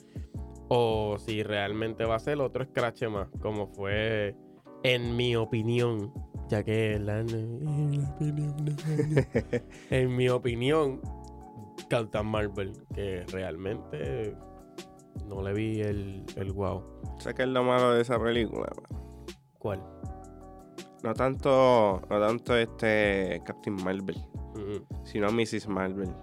o 0.69 1.17
si 1.19 1.43
realmente 1.43 2.03
va 2.05 2.15
a 2.15 2.19
ser 2.19 2.39
otro 2.39 2.65
scratch 2.65 3.03
más, 3.07 3.27
como 3.41 3.67
fue 3.67 4.35
en 4.83 5.15
mi 5.15 5.35
opinión, 5.35 6.13
ya 6.49 6.63
que 6.63 6.99
la, 6.99 7.21
opinión 7.21 8.75
en 9.89 10.15
mi 10.15 10.29
opinión, 10.29 11.01
Captain 11.89 12.25
Marvel, 12.25 12.73
que 12.93 13.25
realmente 13.31 14.35
No 15.27 15.41
le 15.41 15.53
vi 15.53 15.81
el, 15.81 16.23
el 16.35 16.51
wow. 16.51 16.83
¿Sabes 17.19 17.35
qué 17.35 17.43
es 17.43 17.49
lo 17.49 17.63
malo 17.63 17.93
de 17.93 18.01
esa 18.01 18.19
película? 18.19 18.71
¿Cuál? 19.59 19.83
No 21.03 21.13
tanto, 21.13 22.01
no 22.09 22.19
tanto 22.19 22.55
este 22.55 23.41
Captain 23.45 23.75
Marvel, 23.83 24.17
Mm, 24.55 25.05
sino 25.05 25.31
Mrs. 25.31 25.67
Marvel. 25.67 26.13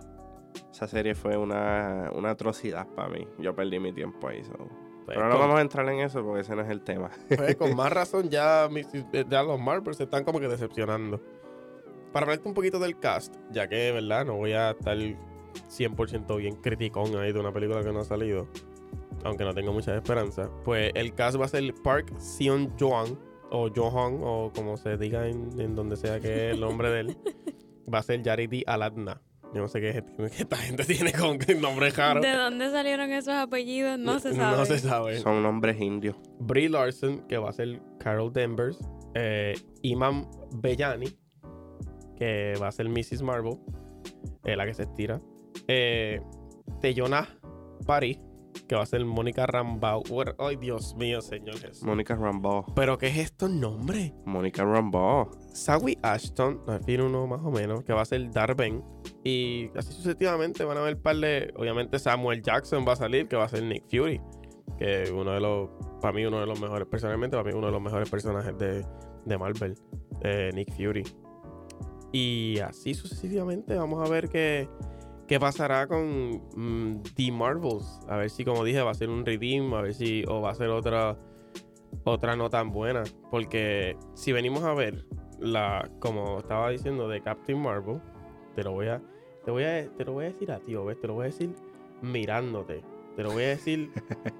Esa 0.70 0.86
serie 0.86 1.14
fue 1.14 1.36
una, 1.36 2.10
una 2.14 2.30
atrocidad 2.30 2.86
para 2.94 3.08
mí. 3.08 3.26
Yo 3.38 3.54
perdí 3.54 3.78
mi 3.78 3.92
tiempo 3.92 4.28
ahí. 4.28 4.44
so. 4.44 4.87
Pero 5.14 5.26
no 5.28 5.32
con, 5.32 5.40
vamos 5.40 5.58
a 5.58 5.62
entrar 5.62 5.88
en 5.88 6.00
eso 6.00 6.22
porque 6.24 6.40
ese 6.40 6.54
no 6.56 6.62
es 6.62 6.68
el 6.70 6.82
tema. 6.82 7.10
pues, 7.28 7.56
con 7.56 7.74
más 7.76 7.92
razón 7.92 8.28
ya, 8.28 8.68
mis- 8.70 8.88
ya 9.28 9.42
los 9.42 9.58
Marvel 9.60 9.94
se 9.94 10.04
están 10.04 10.24
como 10.24 10.40
que 10.40 10.48
decepcionando. 10.48 11.20
Para 12.12 12.24
hablarte 12.24 12.48
un 12.48 12.54
poquito 12.54 12.78
del 12.78 12.98
cast, 12.98 13.34
ya 13.50 13.68
que, 13.68 13.92
¿verdad? 13.92 14.24
No 14.24 14.36
voy 14.36 14.52
a 14.52 14.70
estar 14.70 14.96
100% 14.96 16.36
bien 16.36 16.56
criticón 16.56 17.16
ahí 17.16 17.32
de 17.32 17.40
una 17.40 17.52
película 17.52 17.82
que 17.82 17.92
no 17.92 18.00
ha 18.00 18.04
salido. 18.04 18.48
Aunque 19.24 19.44
no 19.44 19.52
tengo 19.52 19.72
mucha 19.72 19.94
esperanza. 19.96 20.48
Pues 20.64 20.92
el 20.94 21.14
cast 21.14 21.38
va 21.40 21.44
a 21.46 21.48
ser 21.48 21.74
Park 21.82 22.12
Seon 22.18 22.72
Joan. 22.78 23.18
O 23.50 23.70
Johan, 23.74 24.20
o 24.22 24.52
como 24.54 24.76
se 24.76 24.96
diga 24.98 25.26
en, 25.26 25.58
en 25.58 25.74
donde 25.74 25.96
sea 25.96 26.20
que 26.20 26.48
es 26.48 26.54
el 26.54 26.60
nombre 26.60 26.90
de 26.90 27.00
él. 27.00 27.18
Va 27.92 28.00
a 28.00 28.02
ser 28.02 28.22
Yaridi 28.22 28.62
Aladna. 28.66 29.22
Yo 29.54 29.62
no 29.62 29.68
sé 29.68 29.80
qué, 29.80 30.04
qué 30.16 30.42
esta 30.42 30.56
gente 30.56 30.84
tiene 30.84 31.12
con 31.12 31.38
el 31.46 31.60
nombre 31.60 31.90
raro. 31.90 32.20
¿De 32.20 32.32
dónde 32.32 32.70
salieron 32.70 33.10
esos 33.12 33.34
apellidos? 33.34 33.98
No 33.98 34.18
se 34.18 34.34
sabe. 34.34 34.56
No 34.56 34.66
se 34.66 34.78
sabe. 34.78 35.18
Son 35.20 35.42
nombres 35.42 35.80
indios. 35.80 36.16
Brie 36.38 36.68
Larson, 36.68 37.26
que 37.26 37.38
va 37.38 37.50
a 37.50 37.52
ser 37.52 37.80
Carol 37.98 38.32
Danvers. 38.32 38.78
Eh, 39.14 39.54
Imam 39.82 40.28
Bellani, 40.56 41.08
que 42.16 42.54
va 42.60 42.68
a 42.68 42.72
ser 42.72 42.88
Mrs. 42.88 43.22
Marvel, 43.22 43.58
eh, 44.44 44.54
la 44.54 44.66
que 44.66 44.74
se 44.74 44.82
estira. 44.82 45.20
Eh, 45.66 46.20
Teyona 46.80 47.26
Paris, 47.86 48.18
que 48.68 48.76
va 48.76 48.82
a 48.82 48.86
ser 48.86 49.04
Mónica 49.04 49.46
Rambeau. 49.46 50.02
Bueno, 50.08 50.34
Ay, 50.38 50.56
Dios 50.56 50.94
mío, 50.96 51.20
señor 51.20 51.56
Jesús. 51.58 51.82
Mónica 51.82 52.14
Rambeau. 52.14 52.66
¿Pero 52.74 52.98
qué 52.98 53.06
es 53.08 53.18
estos 53.18 53.50
nombres? 53.50 54.12
Mónica 54.26 54.64
Rambeau. 54.64 55.30
Sawi 55.52 55.98
Ashton, 56.02 56.60
al 56.68 56.84
fin 56.84 57.00
uno 57.00 57.26
más 57.26 57.40
o 57.42 57.50
menos, 57.50 57.82
que 57.82 57.92
va 57.92 58.02
a 58.02 58.04
ser 58.04 58.30
Darben. 58.30 58.84
Y 59.24 59.70
así 59.76 59.92
sucesivamente 59.92 60.64
van 60.64 60.76
a 60.76 60.80
haber 60.82 60.98
par 61.00 61.16
de. 61.16 61.52
Obviamente 61.56 61.98
Samuel 61.98 62.42
Jackson 62.42 62.84
va 62.86 62.92
a 62.92 62.96
salir, 62.96 63.26
que 63.26 63.36
va 63.36 63.44
a 63.44 63.48
ser 63.48 63.62
Nick 63.62 63.84
Fury. 63.90 64.20
Que 64.78 65.10
uno 65.12 65.32
de 65.32 65.40
los. 65.40 65.70
Para 66.00 66.12
mí, 66.12 66.24
uno 66.24 66.38
de 66.40 66.46
los 66.46 66.60
mejores. 66.60 66.86
Personalmente, 66.86 67.36
para 67.36 67.48
mí, 67.50 67.56
uno 67.56 67.66
de 67.66 67.72
los 67.72 67.82
mejores 67.82 68.08
personajes 68.08 68.56
de, 68.58 68.84
de 69.24 69.38
Marvel. 69.38 69.74
eh, 70.20 70.50
Nick 70.54 70.72
Fury. 70.76 71.02
Y 72.12 72.58
así 72.60 72.94
sucesivamente 72.94 73.74
vamos 73.74 74.06
a 74.06 74.10
ver 74.10 74.28
qué, 74.28 74.68
qué 75.28 75.38
pasará 75.38 75.86
con 75.86 76.42
mm, 76.56 77.02
The 77.14 77.30
Marvels. 77.30 78.00
A 78.08 78.16
ver 78.16 78.30
si, 78.30 78.44
como 78.44 78.64
dije, 78.64 78.80
va 78.80 78.90
a 78.90 78.94
ser 78.94 79.10
un 79.10 79.24
redeem. 79.24 79.72
A 79.74 79.82
ver 79.82 79.94
si. 79.94 80.24
O 80.26 80.40
va 80.40 80.50
a 80.50 80.54
ser 80.54 80.70
otra. 80.70 81.16
Otra 82.04 82.34
no 82.34 82.50
tan 82.50 82.72
buena. 82.72 83.04
Porque 83.30 83.96
si 84.14 84.32
venimos 84.32 84.64
a 84.64 84.74
ver 84.74 85.04
la. 85.38 85.88
Como 86.00 86.38
estaba 86.38 86.70
diciendo 86.70 87.08
de 87.08 87.20
Captain 87.20 87.60
Marvel. 87.60 88.00
Te 88.56 88.64
lo 88.64 88.72
voy 88.72 88.88
a. 88.88 89.00
Te 89.44 89.52
voy 89.52 89.62
a, 89.64 89.88
te 89.96 90.04
lo 90.04 90.12
voy 90.14 90.24
a 90.24 90.28
decir 90.28 90.50
a 90.50 90.58
ti, 90.58 90.74
¿ves? 90.74 91.00
Te 91.00 91.06
lo 91.06 91.14
voy 91.14 91.22
a 91.22 91.26
decir 91.26 91.54
mirándote. 92.02 92.82
Te 93.16 93.22
lo 93.22 93.32
voy 93.32 93.44
a 93.44 93.48
decir 93.48 93.90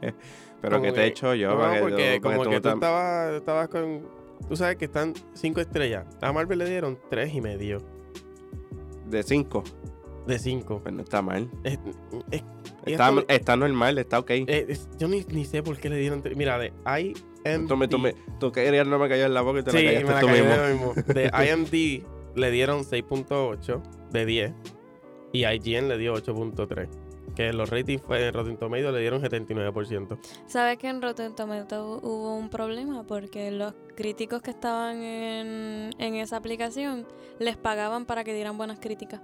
Pero 0.61 0.83
que 0.83 0.93
te 0.93 1.03
he 1.03 1.07
hecho 1.07 1.35
yo. 1.35 1.51
no, 1.51 1.81
porque 1.81 2.21
para 2.23 2.37
como 2.37 2.51
que 2.51 2.61
tú 2.61 2.69
estabas, 2.69 3.33
estabas 3.35 3.69
con. 3.69 4.07
Tú 4.49 4.55
sabes 4.57 4.77
que 4.77 4.85
están 4.85 5.15
cinco 5.35 5.61
estrellas. 5.61 6.07
A 6.21 6.33
Marvel 6.33 6.59
le 6.59 6.69
dieron 6.69 6.99
tres 7.11 7.35
y 7.35 7.41
medio 7.41 7.79
De 9.07 9.23
cinco. 9.23 9.65
De 10.29 10.39
cinco. 10.39 10.81
Pues 10.83 10.95
no 10.95 11.03
está 11.03 11.23
mal. 11.23 11.51
Es- 11.65 11.79
es- 12.31 12.45
Está, 12.87 13.09
esto- 13.11 13.25
está 13.29 13.57
normal, 13.57 13.99
está 13.99 14.19
ok. 14.21 14.31
eh, 14.31 14.67
es- 14.69 14.89
yo 14.99 15.09
ni, 15.09 15.23
ni 15.31 15.45
sé 15.45 15.63
por 15.63 15.77
qué 15.79 15.91
le 15.91 15.97
dieron. 15.97 16.23
Mira, 16.37 16.59
de 16.59 16.73
IMD. 16.87 17.67
tú, 17.69 17.77
me, 17.77 17.89
tú, 17.89 17.99
me, 17.99 18.15
querías 18.53 18.87
no 18.87 18.99
me 18.99 19.09
cayó 19.09 19.27
en 19.27 19.35
la 19.35 19.41
boca 19.43 19.61
y 19.61 19.63
te 19.65 19.71
sí, 19.73 19.77
la 19.83 19.83
me 19.83 20.05
callaste 20.05 20.15
la 20.15 20.21
tú 20.21 20.27
caí 20.27 20.43
mismo. 20.73 20.93
mismo. 20.95 21.13
De 21.13 21.31
IMD 22.03 22.07
le 22.39 22.51
dieron 22.51 22.85
6.8 22.85 23.83
de 24.13 24.25
10. 24.27 24.53
Y 25.33 25.45
IGN 25.45 25.89
le 25.89 25.99
dio 25.99 26.15
8.3. 26.15 26.89
Que 27.35 27.53
los 27.53 27.69
ratings 27.69 28.03
fue 28.03 28.27
en 28.27 28.33
Rotten 28.35 28.57
Tomatoes 28.57 28.93
le 28.93 29.01
dieron 29.01 29.21
79%. 29.23 30.19
¿Sabes 30.47 30.79
que 30.79 30.89
en 30.89 31.03
Rotten 31.03 31.35
Tomatoes 31.37 31.83
hu- 31.83 32.01
hubo 32.03 32.35
un 32.37 32.49
problema? 32.49 33.05
Porque 33.07 33.51
los 33.51 33.75
críticos 33.97 34.41
que 34.43 34.51
estaban 34.51 35.03
en, 35.03 35.91
en 35.99 36.15
esa 36.15 36.39
aplicación 36.39 37.07
les 37.39 37.57
pagaban 37.59 38.07
para 38.07 38.25
que 38.25 38.33
dieran 38.35 38.57
buenas 38.57 38.79
críticas. 38.81 39.21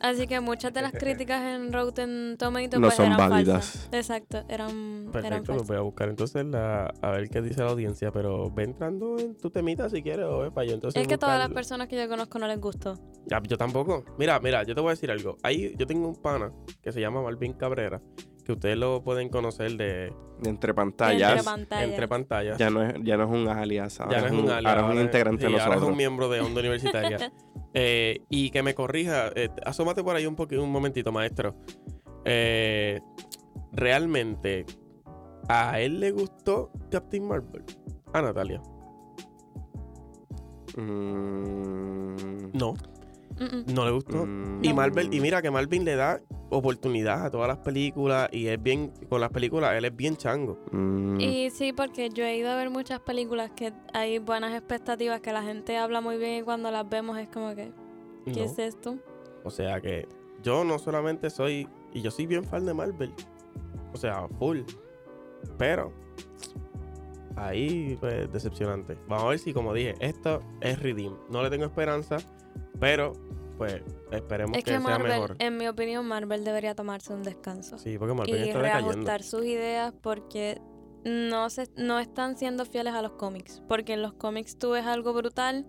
Así 0.00 0.28
que 0.28 0.38
muchas 0.40 0.72
de 0.72 0.80
las 0.80 0.92
críticas 0.98 1.42
en 1.42 1.72
Rotten 1.72 2.36
Tomatoes 2.38 2.74
No 2.78 2.86
pues, 2.86 2.94
son 2.94 3.06
eran 3.06 3.18
válidas. 3.30 3.66
falsas. 3.66 3.88
Exacto, 3.92 4.44
eran, 4.48 4.70
eran 4.70 5.10
Perfecto, 5.12 5.36
pues 5.38 5.46
falsas. 5.48 5.66
voy 5.66 5.76
a 5.76 5.80
buscar 5.80 6.08
entonces 6.08 6.44
la, 6.46 6.94
a 7.02 7.10
ver 7.10 7.28
qué 7.28 7.42
dice 7.42 7.64
la 7.64 7.70
audiencia. 7.70 8.12
Pero 8.12 8.48
ve 8.50 8.62
entrando 8.62 9.18
en 9.18 9.36
tu 9.36 9.50
temita 9.50 9.88
si 9.90 10.00
quieres, 10.02 10.26
o 10.26 10.38
ve 10.38 10.50
para 10.52 10.68
yo 10.68 10.74
entonces. 10.74 11.02
Es 11.02 11.08
que 11.08 11.18
todas 11.18 11.38
las 11.40 11.48
personas 11.50 11.88
que 11.88 11.96
yo 11.96 12.08
conozco 12.08 12.38
no 12.38 12.46
les 12.46 12.60
gustó. 12.60 12.94
Ya, 13.26 13.42
yo 13.42 13.58
tampoco. 13.58 14.04
Mira, 14.18 14.38
mira, 14.38 14.62
yo 14.62 14.72
te 14.76 14.80
voy 14.80 14.90
a 14.90 14.92
decir 14.92 15.10
algo. 15.10 15.36
Ahí 15.42 15.74
yo 15.76 15.84
tengo 15.84 16.06
un 16.08 16.14
pana 16.16 16.52
que 16.80 16.92
se 16.92 17.00
llama 17.00 17.20
Malvin 17.20 17.54
Cabrera, 17.54 18.00
que 18.44 18.52
ustedes 18.52 18.78
lo 18.78 19.02
pueden 19.02 19.28
conocer 19.28 19.72
de 19.72 20.12
De 20.40 20.48
entre 20.50 20.74
pantallas. 20.74 21.30
Entre 21.32 21.44
pantallas. 21.44 21.88
entre 21.90 22.06
pantallas. 22.08 22.56
Ya 22.58 22.70
no 22.70 22.84
es, 22.84 22.94
ya 23.02 23.16
no 23.16 23.24
es 23.24 23.30
un 23.30 23.48
alias. 23.48 23.98
Ahora 24.00 24.12
Ya 24.12 24.20
no 24.20 24.26
es 24.28 24.32
un 24.44 24.48
alias, 24.50 24.72
Ahora 24.76 24.88
es 24.88 24.96
un 24.96 25.02
integrante 25.02 25.42
de 25.44 25.48
sí, 25.48 25.54
Ahora 25.54 25.64
es 25.64 25.68
nosotros. 25.70 25.90
un 25.90 25.96
miembro 25.96 26.28
de 26.28 26.40
Onda 26.40 26.60
Universitaria. 26.60 27.32
Eh, 27.74 28.20
y 28.28 28.50
que 28.50 28.62
me 28.62 28.74
corrija, 28.74 29.30
eh, 29.34 29.50
asómate 29.64 30.02
por 30.02 30.16
ahí 30.16 30.26
un 30.26 30.36
poquito, 30.36 30.62
un 30.62 30.72
momentito, 30.72 31.12
maestro. 31.12 31.54
Eh, 32.24 33.00
realmente, 33.72 34.64
¿a 35.48 35.80
él 35.80 36.00
le 36.00 36.10
gustó 36.10 36.70
Captain 36.90 37.26
Marvel? 37.26 37.64
A 38.12 38.22
Natalia. 38.22 38.60
Mm, 40.76 42.50
No. 42.54 42.74
No 43.66 43.84
le 43.84 43.90
gustó. 43.92 44.26
mm, 44.26 44.64
Y 44.64 44.72
Marvel, 44.72 45.12
y 45.12 45.20
mira 45.20 45.40
que 45.42 45.50
Marvel 45.50 45.84
le 45.84 45.96
da 45.96 46.20
oportunidad 46.50 47.26
a 47.26 47.30
todas 47.30 47.46
las 47.48 47.58
películas 47.58 48.28
y 48.32 48.46
es 48.46 48.62
bien, 48.62 48.92
con 49.08 49.20
las 49.20 49.30
películas, 49.30 49.74
él 49.76 49.84
es 49.84 49.94
bien 49.94 50.16
chango. 50.16 50.58
mm, 50.72 51.20
Y 51.20 51.50
sí, 51.50 51.72
porque 51.72 52.08
yo 52.10 52.24
he 52.24 52.36
ido 52.36 52.50
a 52.50 52.56
ver 52.56 52.70
muchas 52.70 53.00
películas 53.00 53.50
que 53.54 53.72
hay 53.92 54.18
buenas 54.18 54.52
expectativas, 54.54 55.20
que 55.20 55.32
la 55.32 55.42
gente 55.42 55.76
habla 55.76 56.00
muy 56.00 56.16
bien 56.16 56.40
y 56.40 56.42
cuando 56.42 56.70
las 56.70 56.88
vemos 56.88 57.18
es 57.18 57.28
como 57.28 57.54
que, 57.54 57.70
¿qué 58.24 58.40
No. 58.40 58.44
es 58.44 58.58
esto? 58.58 58.96
O 59.44 59.50
sea 59.50 59.80
que 59.80 60.06
yo 60.42 60.64
no 60.64 60.78
solamente 60.78 61.30
soy, 61.30 61.68
y 61.92 62.00
yo 62.02 62.10
soy 62.10 62.26
bien 62.26 62.44
fan 62.44 62.64
de 62.66 62.74
Marvel, 62.74 63.12
o 63.92 63.96
sea, 63.96 64.26
full, 64.38 64.60
pero 65.58 65.92
ahí 67.36 67.96
pues 68.00 68.30
decepcionante. 68.32 68.96
Vamos 69.08 69.24
a 69.24 69.28
ver 69.28 69.38
si, 69.38 69.52
como 69.52 69.72
dije, 69.74 69.94
esto 70.00 70.40
es 70.60 70.78
Redeem. 70.80 71.14
No 71.30 71.42
le 71.42 71.50
tengo 71.50 71.64
esperanza, 71.66 72.16
pero 72.80 73.12
pues 73.56 73.82
esperemos 74.12 74.56
Es 74.56 74.64
que, 74.64 74.70
que 74.72 74.78
sea 74.78 74.80
Marvel, 74.80 75.10
mejor. 75.12 75.36
en 75.40 75.56
mi 75.56 75.66
opinión, 75.68 76.06
Marvel 76.06 76.44
debería 76.44 76.74
tomarse 76.74 77.12
un 77.12 77.22
descanso. 77.22 77.76
Sí, 77.78 77.98
porque 77.98 78.14
Marvel 78.14 78.36
y 78.44 78.48
está 78.48 78.60
reajustar 78.60 79.22
sus 79.22 79.44
ideas 79.44 79.92
porque 80.00 80.60
no 81.04 81.48
se 81.50 81.68
no 81.76 81.98
están 81.98 82.36
siendo 82.36 82.64
fieles 82.64 82.94
a 82.94 83.02
los 83.02 83.12
cómics. 83.12 83.62
Porque 83.68 83.94
en 83.94 84.02
los 84.02 84.12
cómics 84.12 84.58
tú 84.58 84.70
ves 84.70 84.84
algo 84.86 85.12
brutal 85.12 85.66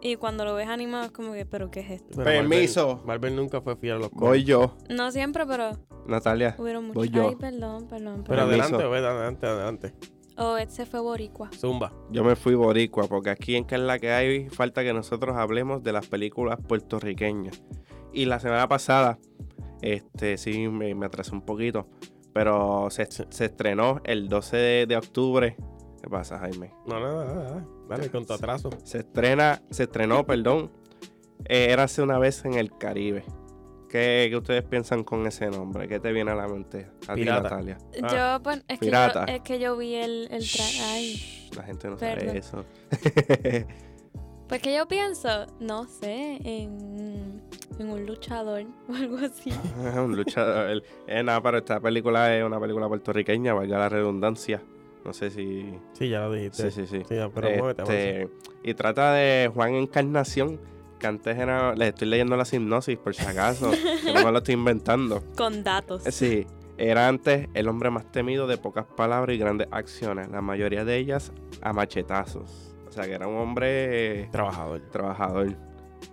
y 0.00 0.16
cuando 0.16 0.44
lo 0.44 0.54
ves 0.54 0.68
animado 0.68 1.04
es 1.04 1.12
como 1.12 1.32
que, 1.32 1.46
¿pero 1.46 1.70
qué 1.70 1.80
es 1.80 1.90
esto? 1.90 2.08
Pero 2.16 2.24
Marvel- 2.24 2.48
Permiso. 2.48 3.02
Marvel, 3.06 3.36
nunca 3.36 3.60
fue 3.60 3.76
fiel 3.76 3.94
a 3.94 3.98
los 3.98 4.10
Voy 4.10 4.28
cómics. 4.44 4.46
yo, 4.46 4.76
No 4.90 5.10
siempre, 5.12 5.46
pero 5.46 5.70
Natalia. 6.06 6.54
hubieron 6.58 6.84
muchos. 6.86 6.96
Voy 6.96 7.08
yo. 7.10 7.28
Ay, 7.28 7.36
perdón, 7.36 7.86
perdón. 7.88 8.24
Pero. 8.26 8.46
Permiso. 8.46 8.76
adelante, 8.76 8.88
ve, 8.88 9.46
adelante, 9.48 9.94
adelante. 10.36 10.42
Oh, 10.52 10.56
este 10.58 10.86
fue 10.86 11.00
boricua. 11.00 11.50
Zumba. 11.52 11.92
Yo 12.10 12.24
me 12.24 12.36
fui 12.36 12.54
boricua 12.54 13.06
porque 13.08 13.30
aquí 13.30 13.56
en 13.56 13.64
que 13.64 13.74
es 13.76 13.80
la 13.80 13.98
que 13.98 14.10
hay 14.12 14.48
falta 14.50 14.82
que 14.82 14.92
nosotros 14.92 15.36
hablemos 15.36 15.82
de 15.82 15.92
las 15.92 16.06
películas 16.06 16.58
puertorriqueñas. 16.66 17.62
Y 18.12 18.26
la 18.26 18.38
semana 18.40 18.68
pasada, 18.68 19.18
este 19.80 20.36
sí 20.38 20.68
me, 20.68 20.94
me 20.94 21.06
atrasé 21.06 21.32
un 21.32 21.42
poquito, 21.42 21.88
pero 22.32 22.88
se, 22.90 23.06
se 23.10 23.44
estrenó 23.44 24.00
el 24.04 24.28
12 24.28 24.56
de, 24.56 24.86
de 24.86 24.96
octubre. 24.96 25.56
¿Qué 26.02 26.10
pasa, 26.10 26.38
Jaime? 26.38 26.72
No, 26.86 26.98
nada, 27.00 27.24
nada, 27.24 27.44
nada. 27.44 27.66
Dale, 27.88 28.10
con 28.10 28.26
tu 28.26 28.32
atraso. 28.32 28.70
Se 28.84 28.98
estrena, 28.98 29.62
se 29.70 29.84
estrenó, 29.84 30.26
perdón. 30.26 30.72
eh, 31.44 31.68
Érase 31.70 32.02
una 32.02 32.18
vez 32.18 32.44
en 32.44 32.54
el 32.54 32.76
Caribe. 32.76 33.24
¿Qué, 33.92 34.28
qué 34.30 34.36
ustedes 34.38 34.62
piensan 34.62 35.04
con 35.04 35.26
ese 35.26 35.50
nombre? 35.50 35.86
¿Qué 35.86 36.00
te 36.00 36.12
viene 36.12 36.30
a 36.30 36.34
la 36.34 36.48
mente? 36.48 36.86
A 37.06 37.14
ti. 37.14 37.26
Natalia. 37.26 37.76
Ah. 38.02 38.38
Yo, 38.38 38.42
pues, 38.42 38.64
es 38.66 38.78
que 38.78 38.90
yo, 38.90 39.24
es 39.28 39.40
que 39.42 39.58
yo 39.58 39.76
vi 39.76 39.96
el, 39.96 40.28
el 40.30 40.42
Ay. 40.86 41.50
La 41.54 41.62
gente 41.64 41.88
no 41.90 41.98
Perdón. 41.98 42.26
sabe 42.26 42.38
eso. 42.38 42.64
Pues 44.48 44.60
que 44.60 44.76
yo 44.76 44.86
pienso, 44.86 45.46
no 45.60 45.86
sé, 45.86 46.36
en, 46.44 47.40
en 47.78 47.88
un 47.88 48.04
luchador 48.04 48.66
o 48.88 48.94
algo 48.94 49.16
así. 49.16 49.50
un 49.96 50.14
luchador. 50.14 50.82
Eh, 51.06 51.22
nada, 51.22 51.42
pero 51.42 51.58
esta 51.58 51.80
película 51.80 52.36
es 52.36 52.44
una 52.44 52.60
película 52.60 52.86
puertorriqueña, 52.86 53.54
valga 53.54 53.78
la 53.78 53.88
redundancia. 53.88 54.62
No 55.06 55.14
sé 55.14 55.30
si. 55.30 55.72
Sí, 55.94 56.10
ya 56.10 56.20
lo 56.20 56.32
dijiste. 56.34 56.70
Sí, 56.70 56.82
sí, 56.82 56.86
sí. 56.86 57.02
Sí, 57.08 57.16
pero 57.34 57.50
muévete, 57.56 57.82
Este, 57.82 58.28
y 58.62 58.74
trata 58.74 59.14
de 59.14 59.50
Juan 59.54 59.74
Encarnación, 59.74 60.60
que 61.02 61.06
antes 61.08 61.36
era. 61.36 61.74
Les 61.74 61.88
estoy 61.88 62.08
leyendo 62.08 62.36
la 62.36 62.46
hipnosis, 62.50 62.96
por 62.96 63.14
si 63.14 63.26
acaso, 63.26 63.70
que 63.70 64.14
no 64.14 64.24
me 64.24 64.32
lo 64.32 64.38
estoy 64.38 64.54
inventando. 64.54 65.22
Con 65.36 65.62
datos. 65.62 66.04
Sí. 66.04 66.46
Era 66.78 67.06
antes 67.08 67.48
el 67.52 67.68
hombre 67.68 67.90
más 67.90 68.10
temido 68.10 68.46
de 68.46 68.56
pocas 68.56 68.86
palabras 68.86 69.36
y 69.36 69.38
grandes 69.38 69.68
acciones, 69.70 70.30
la 70.30 70.40
mayoría 70.40 70.84
de 70.84 70.96
ellas 70.96 71.32
a 71.60 71.72
machetazos. 71.72 72.74
O 72.88 72.92
sea 72.92 73.04
que 73.04 73.12
era 73.12 73.26
un 73.28 73.36
hombre 73.36 74.22
eh, 74.22 74.28
Trabajador. 74.32 74.80
trabajador. 74.90 75.54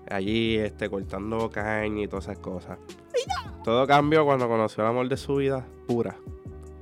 Allí 0.09 0.57
este, 0.57 0.89
cortando 0.89 1.49
caña 1.49 2.03
y 2.03 2.07
todas 2.07 2.25
esas 2.25 2.39
cosas. 2.39 2.77
Todo 3.63 3.87
cambió 3.87 4.25
cuando 4.25 4.47
conoció 4.47 4.83
el 4.83 4.89
amor 4.89 5.07
de 5.07 5.17
su 5.17 5.35
vida, 5.35 5.65
pura. 5.87 6.15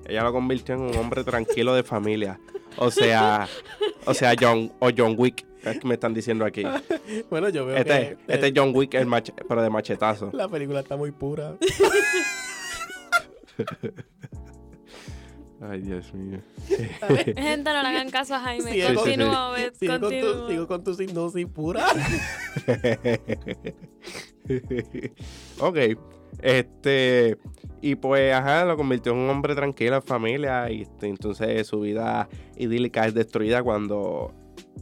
Ella 0.06 0.24
lo 0.24 0.32
convirtió 0.34 0.76
en 0.76 0.82
un 0.82 0.96
hombre 0.96 1.24
tranquilo 1.24 1.74
de 1.76 1.84
familia. 1.84 2.40
O 2.78 2.92
sea, 2.92 3.48
o 4.06 4.14
sea, 4.14 4.34
John, 4.40 4.72
o 4.80 4.90
John 4.96 5.16
Wick, 5.18 5.46
es 5.72 5.80
que 5.80 5.88
me 5.88 5.94
están 5.96 6.14
diciendo 6.14 6.46
aquí. 6.46 6.64
Bueno, 7.30 7.50
yo 7.50 7.66
veo 7.66 7.76
Este, 7.78 8.18
que 8.26 8.34
este 8.34 8.48
es 8.48 8.54
John 8.56 8.72
Wick, 8.76 8.94
el 8.96 9.08
mache- 9.08 9.34
pero 9.48 9.62
de 9.62 9.70
machetazo. 9.70 10.30
la 10.34 10.48
película 10.48 10.80
está 10.82 10.96
muy 10.98 11.12
pura. 11.12 11.56
Ay, 15.60 15.82
Dios 15.82 16.14
mío. 16.14 16.40
Gente, 17.36 17.64
no 17.74 17.82
le 17.82 17.88
hagan 17.88 18.12
caso 18.12 18.36
a 18.36 18.40
Jaime. 18.42 18.72
Sigue 18.72 18.86
con- 18.88 18.96
continúa, 18.96 19.50
Obed, 19.52 19.74
sigo, 19.74 19.94
con 19.94 20.02
tu, 20.02 20.08
continúa. 20.10 20.48
sigo 20.50 20.68
con 20.68 20.84
tu 20.84 21.02
hipnosis 21.02 21.48
pura. 21.48 21.86
ok. 25.60 25.78
Este. 26.42 27.38
Y 27.82 27.96
pues, 27.96 28.34
ajá, 28.34 28.66
lo 28.66 28.76
convirtió 28.78 29.12
en 29.14 29.18
un 29.20 29.30
hombre 29.30 29.56
tranquilo, 29.56 29.96
en 29.96 30.02
familia. 30.04 30.70
Y 30.70 30.82
este, 30.84 31.08
entonces 31.08 31.66
su 31.66 31.80
vida 31.80 32.28
idílica 32.56 33.06
es 33.08 33.14
destruida 33.16 33.64
cuando, 33.64 34.34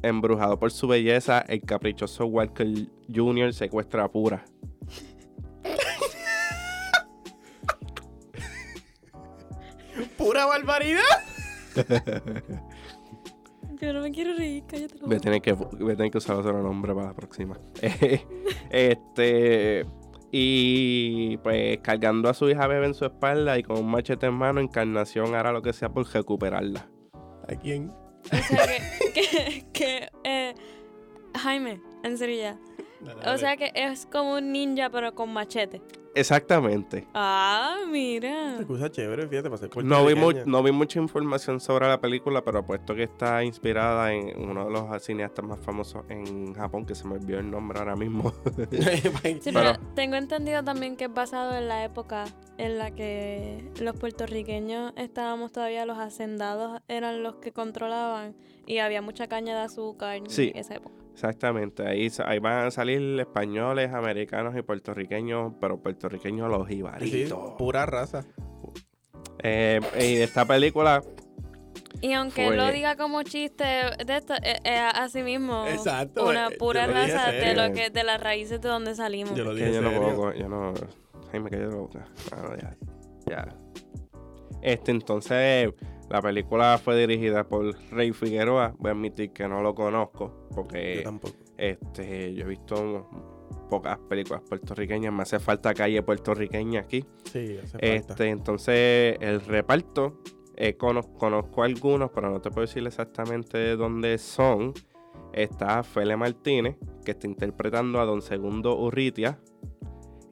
embrujado 0.01 0.59
por 0.59 0.71
su 0.71 0.87
belleza, 0.87 1.39
el 1.47 1.61
caprichoso 1.61 2.25
Walker 2.25 2.67
Jr. 3.13 3.53
secuestra 3.53 4.05
a 4.05 4.11
Pura. 4.11 4.45
pura 10.17 10.45
barbaridad. 10.45 11.01
Yo 13.81 13.93
no 13.93 14.01
me 14.01 14.11
quiero 14.11 14.35
reír, 14.35 14.63
cállate. 14.67 14.97
la 14.99 15.07
Voy 15.07 15.15
a 15.17 15.19
tener 15.19 15.41
que, 15.41 15.53
voy 15.53 15.91
a 15.91 15.95
tener 15.95 16.11
que 16.11 16.17
usar 16.17 16.35
otro 16.37 16.61
nombre 16.63 16.93
para 16.93 17.07
la 17.07 17.13
próxima. 17.13 17.59
este. 18.69 19.85
Y 20.31 21.37
pues 21.37 21.77
cargando 21.79 22.29
a 22.29 22.33
su 22.33 22.49
hija 22.49 22.67
bebé 22.67 22.87
en 22.87 22.93
su 22.93 23.05
espalda 23.05 23.57
y 23.57 23.63
con 23.63 23.77
un 23.77 23.89
machete 23.89 24.25
en 24.25 24.33
mano, 24.33 24.59
Encarnación 24.59 25.35
hará 25.35 25.51
lo 25.51 25.61
que 25.61 25.71
sea 25.73 25.89
por 25.89 26.07
recuperarla. 26.07 26.89
¿A 27.47 27.55
quién? 27.55 27.91
O 28.31 28.37
sea 28.37 28.65
que, 28.67 29.11
que, 29.13 29.65
que 29.73 30.09
eh, 30.23 30.55
Jaime, 31.37 31.81
en 32.03 32.17
serio 32.17 32.37
ya. 32.41 32.57
O 33.31 33.37
sea 33.37 33.55
que 33.57 33.71
es 33.75 34.05
como 34.07 34.33
un 34.35 34.51
ninja 34.51 34.89
pero 34.89 35.13
con 35.13 35.31
machete. 35.31 35.81
Exactamente. 36.15 37.05
Ah, 37.13 37.75
mira. 37.89 38.55
Se 38.55 38.61
escucha 38.61 38.89
chévere, 38.89 39.27
fíjate, 39.27 39.49
para 39.49 39.57
ser 39.57 39.83
No 39.83 40.05
vi, 40.05 40.15
no 40.45 40.63
vi 40.63 40.71
mucha 40.71 40.97
información 40.97 41.59
sobre 41.59 41.89
la 41.89 41.99
película, 41.99 42.41
pero 42.41 42.59
apuesto 42.59 42.95
que 42.95 43.03
está 43.03 43.43
inspirada 43.43 44.13
en 44.13 44.41
uno 44.41 44.63
de 44.65 44.71
los 44.71 45.03
cineastas 45.03 45.43
más 45.45 45.59
famosos 45.59 46.05
en 46.07 46.53
Japón, 46.53 46.85
que 46.85 46.95
se 46.95 47.05
me 47.05 47.15
olvidó 47.15 47.39
el 47.39 47.51
nombre 47.51 47.79
ahora 47.79 47.97
mismo. 47.97 48.33
Sí, 48.71 49.39
Pero- 49.43 49.59
pero 49.73 49.73
tengo 49.93 50.15
entendido 50.15 50.63
también 50.63 50.95
que 50.95 51.05
es 51.05 51.13
basado 51.13 51.55
en 51.57 51.67
la 51.67 51.83
época 51.83 52.23
en 52.57 52.77
la 52.77 52.91
que 52.91 53.69
los 53.81 53.95
puertorriqueños 53.97 54.93
estábamos 54.97 55.51
todavía, 55.51 55.85
los 55.85 55.97
hacendados 55.97 56.81
eran 56.87 57.21
los 57.23 57.35
que 57.35 57.51
controlaban 57.51 58.35
y 58.65 58.77
había 58.79 59.01
mucha 59.01 59.27
caña 59.27 59.55
de 59.57 59.61
azúcar 59.65 60.15
en 60.15 60.29
Sí. 60.29 60.51
esa 60.55 60.75
época. 60.75 60.95
Exactamente. 61.13 61.87
Ahí, 61.87 62.09
ahí 62.25 62.39
van 62.39 62.67
a 62.67 62.71
salir 62.71 63.19
españoles, 63.19 63.93
americanos 63.93 64.55
y 64.57 64.61
puertorriqueños, 64.61 65.53
pero 65.61 65.81
puertorriqueños 65.81 66.49
los 66.49 66.67
Sí, 66.67 66.75
jibaritos. 66.75 67.53
pura 67.57 67.85
raza. 67.85 68.25
Eh, 69.43 69.79
y 69.99 70.17
esta 70.21 70.45
película, 70.45 71.01
Y 72.01 72.11
aunque 72.13 72.47
Fue- 72.47 72.57
lo 72.57 72.69
diga 72.71 72.97
como 72.97 73.23
chiste 73.23 73.63
de 73.63 74.17
esto, 74.17 74.33
eh, 74.43 74.57
eh, 74.65 74.77
así 74.93 75.23
mismo 75.23 75.65
Exacto, 75.67 76.25
una 76.27 76.47
eh, 76.47 76.57
pura 76.57 76.85
raza 76.87 77.31
de 77.31 77.55
lo 77.55 77.73
que 77.73 77.89
de 77.89 78.03
las 78.03 78.19
raíces 78.21 78.59
de 78.59 78.67
donde 78.67 78.95
salimos. 78.95 79.33
Yo 79.35 79.45
lo 79.45 79.53
dije 79.55 79.73
yo 79.73 79.81
no 79.81 79.91
puedo, 79.91 80.33
yo 80.33 80.49
no, 80.49 80.73
Jaime, 81.31 81.49
que 81.49 81.57
yo 81.59 81.69
no 81.69 81.77
boca. 81.81 82.05
Ah, 82.31 82.41
no, 82.43 82.55
ya, 82.57 82.75
ya. 83.27 83.55
Este, 84.61 84.91
entonces, 84.91 85.73
la 86.09 86.21
película 86.21 86.79
fue 86.83 86.97
dirigida 86.97 87.43
por 87.47 87.75
Rey 87.91 88.11
Figueroa. 88.13 88.75
Voy 88.79 88.89
a 88.89 88.93
admitir 88.93 89.31
que 89.31 89.47
no 89.47 89.61
lo 89.61 89.75
conozco, 89.75 90.47
Yo 90.49 90.55
porque 90.55 91.01
tampoco. 91.03 91.35
este, 91.57 92.33
yo 92.33 92.45
he 92.45 92.47
visto 92.47 93.09
pocas 93.69 93.97
películas 94.09 94.41
puertorriqueñas. 94.47 95.13
Me 95.13 95.23
hace 95.23 95.39
falta 95.39 95.73
calle 95.73 96.01
puertorriqueña 96.03 96.81
aquí. 96.81 97.05
Sí, 97.31 97.57
hace 97.63 97.67
falta. 97.77 97.85
Este, 97.87 98.29
entonces, 98.29 99.17
el 99.19 99.41
reparto, 99.41 100.19
eh, 100.55 100.75
cono- 100.77 101.13
conozco 101.17 101.63
algunos, 101.63 102.09
pero 102.11 102.29
no 102.31 102.41
te 102.41 102.49
puedo 102.49 102.61
decir 102.65 102.85
exactamente 102.87 103.57
de 103.57 103.75
dónde 103.75 104.17
son. 104.17 104.73
Está 105.33 105.83
Fele 105.83 106.15
Martínez, 106.15 106.77
que 107.03 107.11
está 107.11 107.27
interpretando 107.27 107.99
a 107.99 108.05
Don 108.05 108.21
Segundo 108.21 108.77
Urritia. 108.79 109.37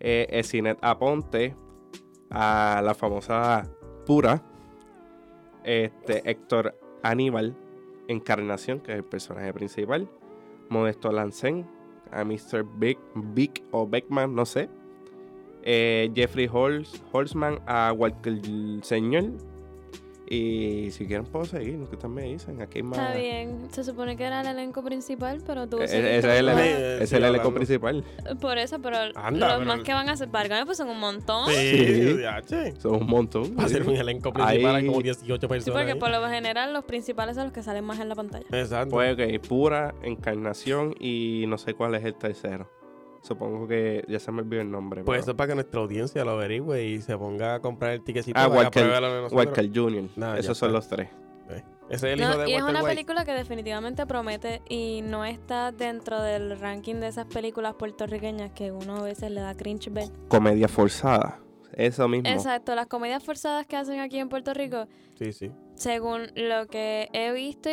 Eh, 0.04 0.28
Esinet 0.30 0.78
Aponte, 0.82 1.56
a 2.30 2.82
la 2.84 2.94
famosa 2.94 3.64
Pura. 4.06 4.44
Este, 5.64 6.30
Héctor 6.30 6.78
Aníbal, 7.04 7.56
Encarnación, 8.10 8.82
que 8.82 8.92
es 8.92 8.98
el 8.98 9.06
personaje 9.06 9.54
principal. 9.54 10.10
Modesto 10.70 11.12
Lancén, 11.12 11.66
a 12.12 12.26
Mr. 12.26 12.66
Big, 12.78 12.98
Big 13.16 13.64
o 13.72 13.88
Beckman, 13.88 14.36
no 14.36 14.46
sé. 14.46 14.70
Eh, 15.64 16.12
Jeffrey 16.14 16.50
Holz, 16.52 17.02
Holzman 17.14 17.62
a 17.66 17.94
Walker 17.94 18.42
Señor. 18.82 19.32
Y 20.34 20.92
si 20.92 21.06
quieren 21.06 21.26
puedo 21.26 21.46
seguir, 21.46 21.76
que 21.88 21.96
ustedes 21.96 22.10
me 22.14 22.24
dicen. 22.24 22.62
Aquí 22.62 22.80
hay 22.80 22.84
más. 22.84 22.98
Está 23.00 23.14
bien, 23.16 23.68
se 23.72 23.84
supone 23.84 24.16
que 24.18 24.24
era 24.24 24.42
el 24.42 24.48
elenco 24.48 24.84
principal, 24.84 25.42
pero 25.46 25.68
tú 25.68 25.78
Eh, 25.80 25.88
seguiste 25.88 26.18
Ese 26.18 26.30
es 26.34 26.40
el, 26.40 26.50
Sí, 26.50 27.04
es 27.04 27.10
sí, 27.10 27.16
elenco 27.16 27.28
hablando. 27.38 27.54
principal. 27.54 28.04
Por 28.42 28.58
eso, 28.58 28.80
pero 28.82 28.98
Anda, 29.16 29.48
los 29.48 29.58
pero- 29.60 29.66
más 29.66 29.80
que 29.82 29.94
van 29.94 30.10
a 30.10 30.18
ser 30.18 30.28
Vargas 30.30 30.64
pues 30.66 30.78
son 30.78 30.90
un 30.90 31.00
montón. 31.00 31.50
Sí, 31.52 32.16
Sí. 32.48 32.56
Son 32.80 32.96
un 32.96 33.08
montón. 33.08 33.56
Va 33.58 33.64
a 33.66 33.70
ser 33.70 33.88
un 33.88 33.96
elenco 33.96 34.32
principal, 34.34 34.76
hay 34.76 34.86
como 34.88 35.02
18 35.02 35.42
Sí, 35.42 35.48
personas. 35.48 35.78
porque 35.80 35.92
ahí. 35.94 36.00
por 36.00 36.10
lo 36.10 36.28
general 36.30 36.74
los 36.74 36.84
principales 36.86 37.36
son 37.36 37.46
los 37.46 37.54
que 37.54 37.64
salen 37.64 37.84
más 37.86 38.00
en 38.00 38.10
la 38.10 38.16
pantalla. 38.16 38.46
Exacto. 38.52 38.92
Pues 38.92 39.14
ok, 39.14 39.48
pura 39.48 39.94
encarnación 40.04 40.96
y 41.00 41.46
no 41.48 41.58
sé 41.58 41.74
cuál 41.74 41.96
es 41.96 42.04
el 42.04 42.16
tercero. 42.16 42.70
Supongo 43.24 43.68
que 43.68 44.04
ya 44.08 44.20
se 44.20 44.32
me 44.32 44.42
olvidó 44.42 44.62
el 44.62 44.70
nombre. 44.70 45.04
Pues 45.04 45.16
pero- 45.16 45.22
eso 45.24 45.32
es 45.32 45.38
para 45.38 45.48
que 45.50 45.56
nuestra 45.56 45.80
audiencia 45.82 46.24
lo 46.26 46.32
averigüe 46.32 46.84
y 46.84 47.02
se 47.02 47.18
ponga 47.18 47.56
a 47.56 47.60
comprar 47.62 47.94
el 47.94 48.04
tiquecito 48.04 48.38
Ah, 48.40 48.48
Walker-. 48.48 48.86
Walker 49.32 49.70
Jr. 49.74 50.10
Nah, 50.18 50.36
Esos 50.38 50.58
son 50.58 50.74
los 50.74 50.88
tres. 50.88 51.10
Eh, 51.50 51.64
Ese 51.90 52.08
es 52.08 52.14
el 52.14 52.20
No, 52.20 52.30
hijo 52.32 52.38
de 52.40 52.50
y 52.50 52.54
es 52.56 52.62
una 52.62 52.80
White. 52.82 52.88
película 52.88 53.26
que 53.26 53.32
definitivamente 53.34 54.06
promete 54.06 54.62
y 54.70 55.02
no 55.04 55.24
está 55.26 55.72
dentro 55.72 56.22
del 56.22 56.60
ranking 56.60 56.96
de 56.96 57.08
esas 57.08 57.26
películas 57.26 57.76
puertorriqueñas 57.76 58.52
que 58.52 58.72
uno 58.72 58.98
a 58.98 59.02
veces 59.04 59.32
le 59.32 59.42
da 59.42 59.56
cringe 59.56 59.90
ver. 59.90 60.10
Comedia 60.28 60.68
forzada. 60.68 61.40
Eso 61.74 62.08
mismo. 62.08 62.30
Exacto, 62.30 62.76
las 62.76 62.88
comedias 62.88 63.24
forzadas 63.24 63.66
que 63.66 63.76
hacen 63.78 64.00
aquí 64.00 64.20
en 64.20 64.30
Puerto 64.30 64.54
Rico, 64.54 64.88
Sí, 65.18 65.32
sí. 65.34 65.52
según 65.76 66.28
lo 66.36 66.68
que 66.68 67.10
he 67.14 67.32
visto 67.32 67.70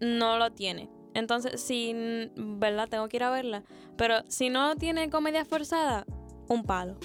no 0.00 0.38
lo 0.38 0.50
tiene. 0.52 0.88
Entonces, 1.14 1.60
si, 1.60 1.94
¿verdad? 2.36 2.88
Tengo 2.88 3.08
que 3.08 3.16
ir 3.16 3.22
a 3.24 3.30
verla. 3.30 3.62
Pero 3.96 4.16
si 4.28 4.50
no 4.50 4.76
tiene 4.76 5.08
comedia 5.10 5.44
forzada, 5.44 6.04
un 6.48 6.64
palo. 6.64 6.96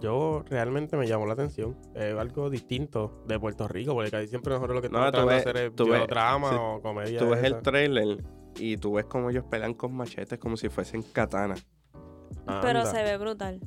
Yo 0.00 0.44
realmente 0.48 0.96
me 0.96 1.06
llamó 1.06 1.26
la 1.26 1.32
atención. 1.34 1.76
Es 1.94 2.16
algo 2.16 2.50
distinto 2.50 3.22
de 3.26 3.38
Puerto 3.40 3.66
Rico, 3.68 3.94
porque 3.94 4.10
casi 4.10 4.28
siempre 4.28 4.52
nosotros 4.54 4.76
lo 4.76 4.82
que 4.82 4.88
No, 4.88 5.04
estamos 5.06 5.12
tú 5.12 5.26
tratando 5.26 5.30
de 5.30 5.36
ves- 5.36 5.46
hacer 5.46 5.56
es 5.70 5.76
tú 5.76 5.88
ves- 5.88 6.06
drama 6.08 6.50
sí. 6.50 6.56
o 6.58 6.80
comedia. 6.82 7.18
Tú 7.18 7.28
ves 7.30 7.42
el 7.44 7.60
trailer 7.62 8.24
y 8.56 8.76
tú 8.76 8.92
ves 8.94 9.06
cómo 9.06 9.30
ellos 9.30 9.44
pelean 9.50 9.74
con 9.74 9.94
machetes 9.94 10.38
como 10.38 10.56
si 10.56 10.68
fuesen 10.68 11.02
katana. 11.02 11.54
Pero 12.46 12.80
Anda. 12.80 12.86
se 12.86 13.02
ve 13.02 13.16
brutal. 13.18 13.60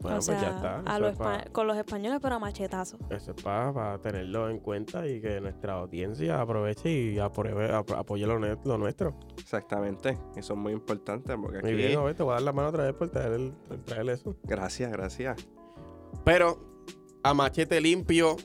Bueno, 0.00 0.18
o 0.18 0.22
sea, 0.22 0.34
pues 0.34 0.46
ya 0.48 0.56
está. 0.56 0.78
a 0.86 1.42
es 1.42 1.50
con 1.50 1.66
los 1.66 1.76
españoles, 1.76 2.18
pero 2.22 2.36
a 2.36 2.38
machetazos. 2.38 2.98
Eso 3.10 3.32
es 3.36 3.42
para 3.42 3.98
tenerlo 3.98 4.48
en 4.48 4.58
cuenta 4.58 5.06
y 5.06 5.20
que 5.20 5.40
nuestra 5.40 5.74
audiencia 5.74 6.40
aproveche 6.40 6.90
y 6.90 7.18
apruebe, 7.18 7.72
ap- 7.74 7.90
apoye 7.92 8.26
lo, 8.26 8.38
nue- 8.38 8.58
lo 8.64 8.78
nuestro. 8.78 9.14
Exactamente. 9.38 10.16
Eso 10.36 10.54
es 10.54 10.58
muy 10.58 10.72
importante 10.72 11.36
porque 11.36 11.58
aquí... 11.58 11.66
Muy 11.66 11.74
bien, 11.76 11.96
Obed, 11.98 12.16
te 12.16 12.22
voy 12.22 12.32
a 12.32 12.34
dar 12.34 12.42
la 12.42 12.52
mano 12.52 12.68
otra 12.68 12.84
vez 12.84 12.94
por 12.94 13.08
traer, 13.10 13.32
el- 13.32 13.52
por 13.68 13.78
traer 13.84 14.08
eso. 14.08 14.36
Gracias, 14.44 14.90
gracias. 14.90 15.46
Pero 16.24 16.58
a 17.22 17.34
machete 17.34 17.80
limpio, 17.80 18.36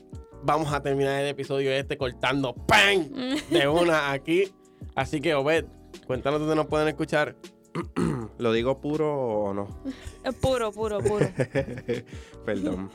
vamos 0.42 0.72
a 0.72 0.82
terminar 0.82 1.20
el 1.22 1.28
episodio 1.28 1.70
este 1.72 1.96
cortando 1.96 2.54
¡pam! 2.54 3.08
de 3.50 3.68
una 3.68 4.12
aquí. 4.12 4.52
Así 4.94 5.20
que, 5.20 5.34
Obed, 5.34 5.64
cuéntanos 6.06 6.40
dónde 6.40 6.54
nos 6.56 6.66
pueden 6.66 6.88
escuchar. 6.88 7.36
¿Lo 8.38 8.52
digo 8.52 8.80
puro 8.80 9.12
o 9.14 9.54
no? 9.54 9.68
Es 10.24 10.34
puro, 10.34 10.72
puro, 10.72 10.98
puro. 11.00 11.26
Perdón. 12.44 12.90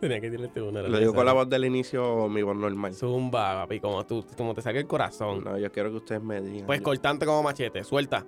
Tenía 0.00 0.20
que 0.20 0.30
tirarte 0.30 0.62
una. 0.62 0.82
Lo 0.82 0.98
digo 0.98 1.12
con 1.12 1.26
la 1.26 1.32
voz 1.32 1.48
del 1.48 1.64
inicio 1.64 2.28
mi 2.28 2.42
voz 2.42 2.56
normal. 2.56 2.94
Zumba, 2.94 3.62
papi, 3.62 3.80
como, 3.80 4.06
tú, 4.06 4.24
como 4.36 4.54
te 4.54 4.62
salga 4.62 4.78
el 4.78 4.86
corazón. 4.86 5.42
No, 5.42 5.58
yo 5.58 5.72
quiero 5.72 5.90
que 5.90 5.96
ustedes 5.96 6.22
me 6.22 6.40
digan. 6.40 6.66
Pues 6.66 6.80
cortante 6.80 7.26
como 7.26 7.42
machete, 7.42 7.82
suelta. 7.82 8.24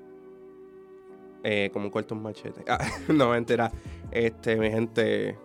eh, 1.44 1.70
como 1.72 1.90
corto 1.90 2.14
un 2.14 2.22
machete. 2.22 2.64
Ah, 2.68 2.78
no, 3.08 3.30
mentira. 3.30 3.70
Este, 4.10 4.56
mi 4.56 4.68
gente, 4.70 5.38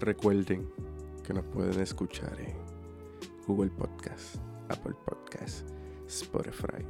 recuerden 0.00 0.66
que 1.26 1.34
nos 1.34 1.44
pueden 1.44 1.78
escuchar 1.80 2.38
en 2.40 2.56
Google 3.46 3.70
Podcast, 3.70 4.36
Apple 4.70 4.94
Podcast, 5.04 5.68
Spotify, 6.06 6.82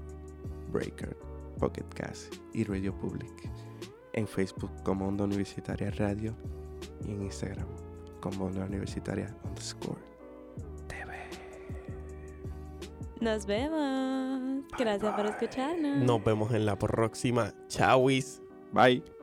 Breaker, 0.72 1.16
Pocket 1.54 1.86
Cast 1.94 2.34
y 2.52 2.64
Radio 2.64 2.94
Public. 2.98 3.50
En 4.12 4.26
Facebook 4.26 4.70
como 4.84 5.08
Onda 5.08 5.24
Universitaria 5.24 5.90
Radio 5.90 6.34
y 7.04 7.12
en 7.12 7.22
Instagram 7.22 7.66
como 8.20 8.46
Onda 8.46 8.64
Universitaria 8.64 9.34
underscore 9.44 10.00
TV. 10.88 11.12
Nos 13.20 13.46
vemos. 13.46 14.64
Gracias 14.78 15.14
por 15.14 15.26
escucharnos. 15.26 15.98
Nos 15.98 16.24
vemos 16.24 16.52
en 16.52 16.66
la 16.66 16.78
próxima. 16.78 17.52
Chawis. 17.68 18.40
Bye. 18.72 19.13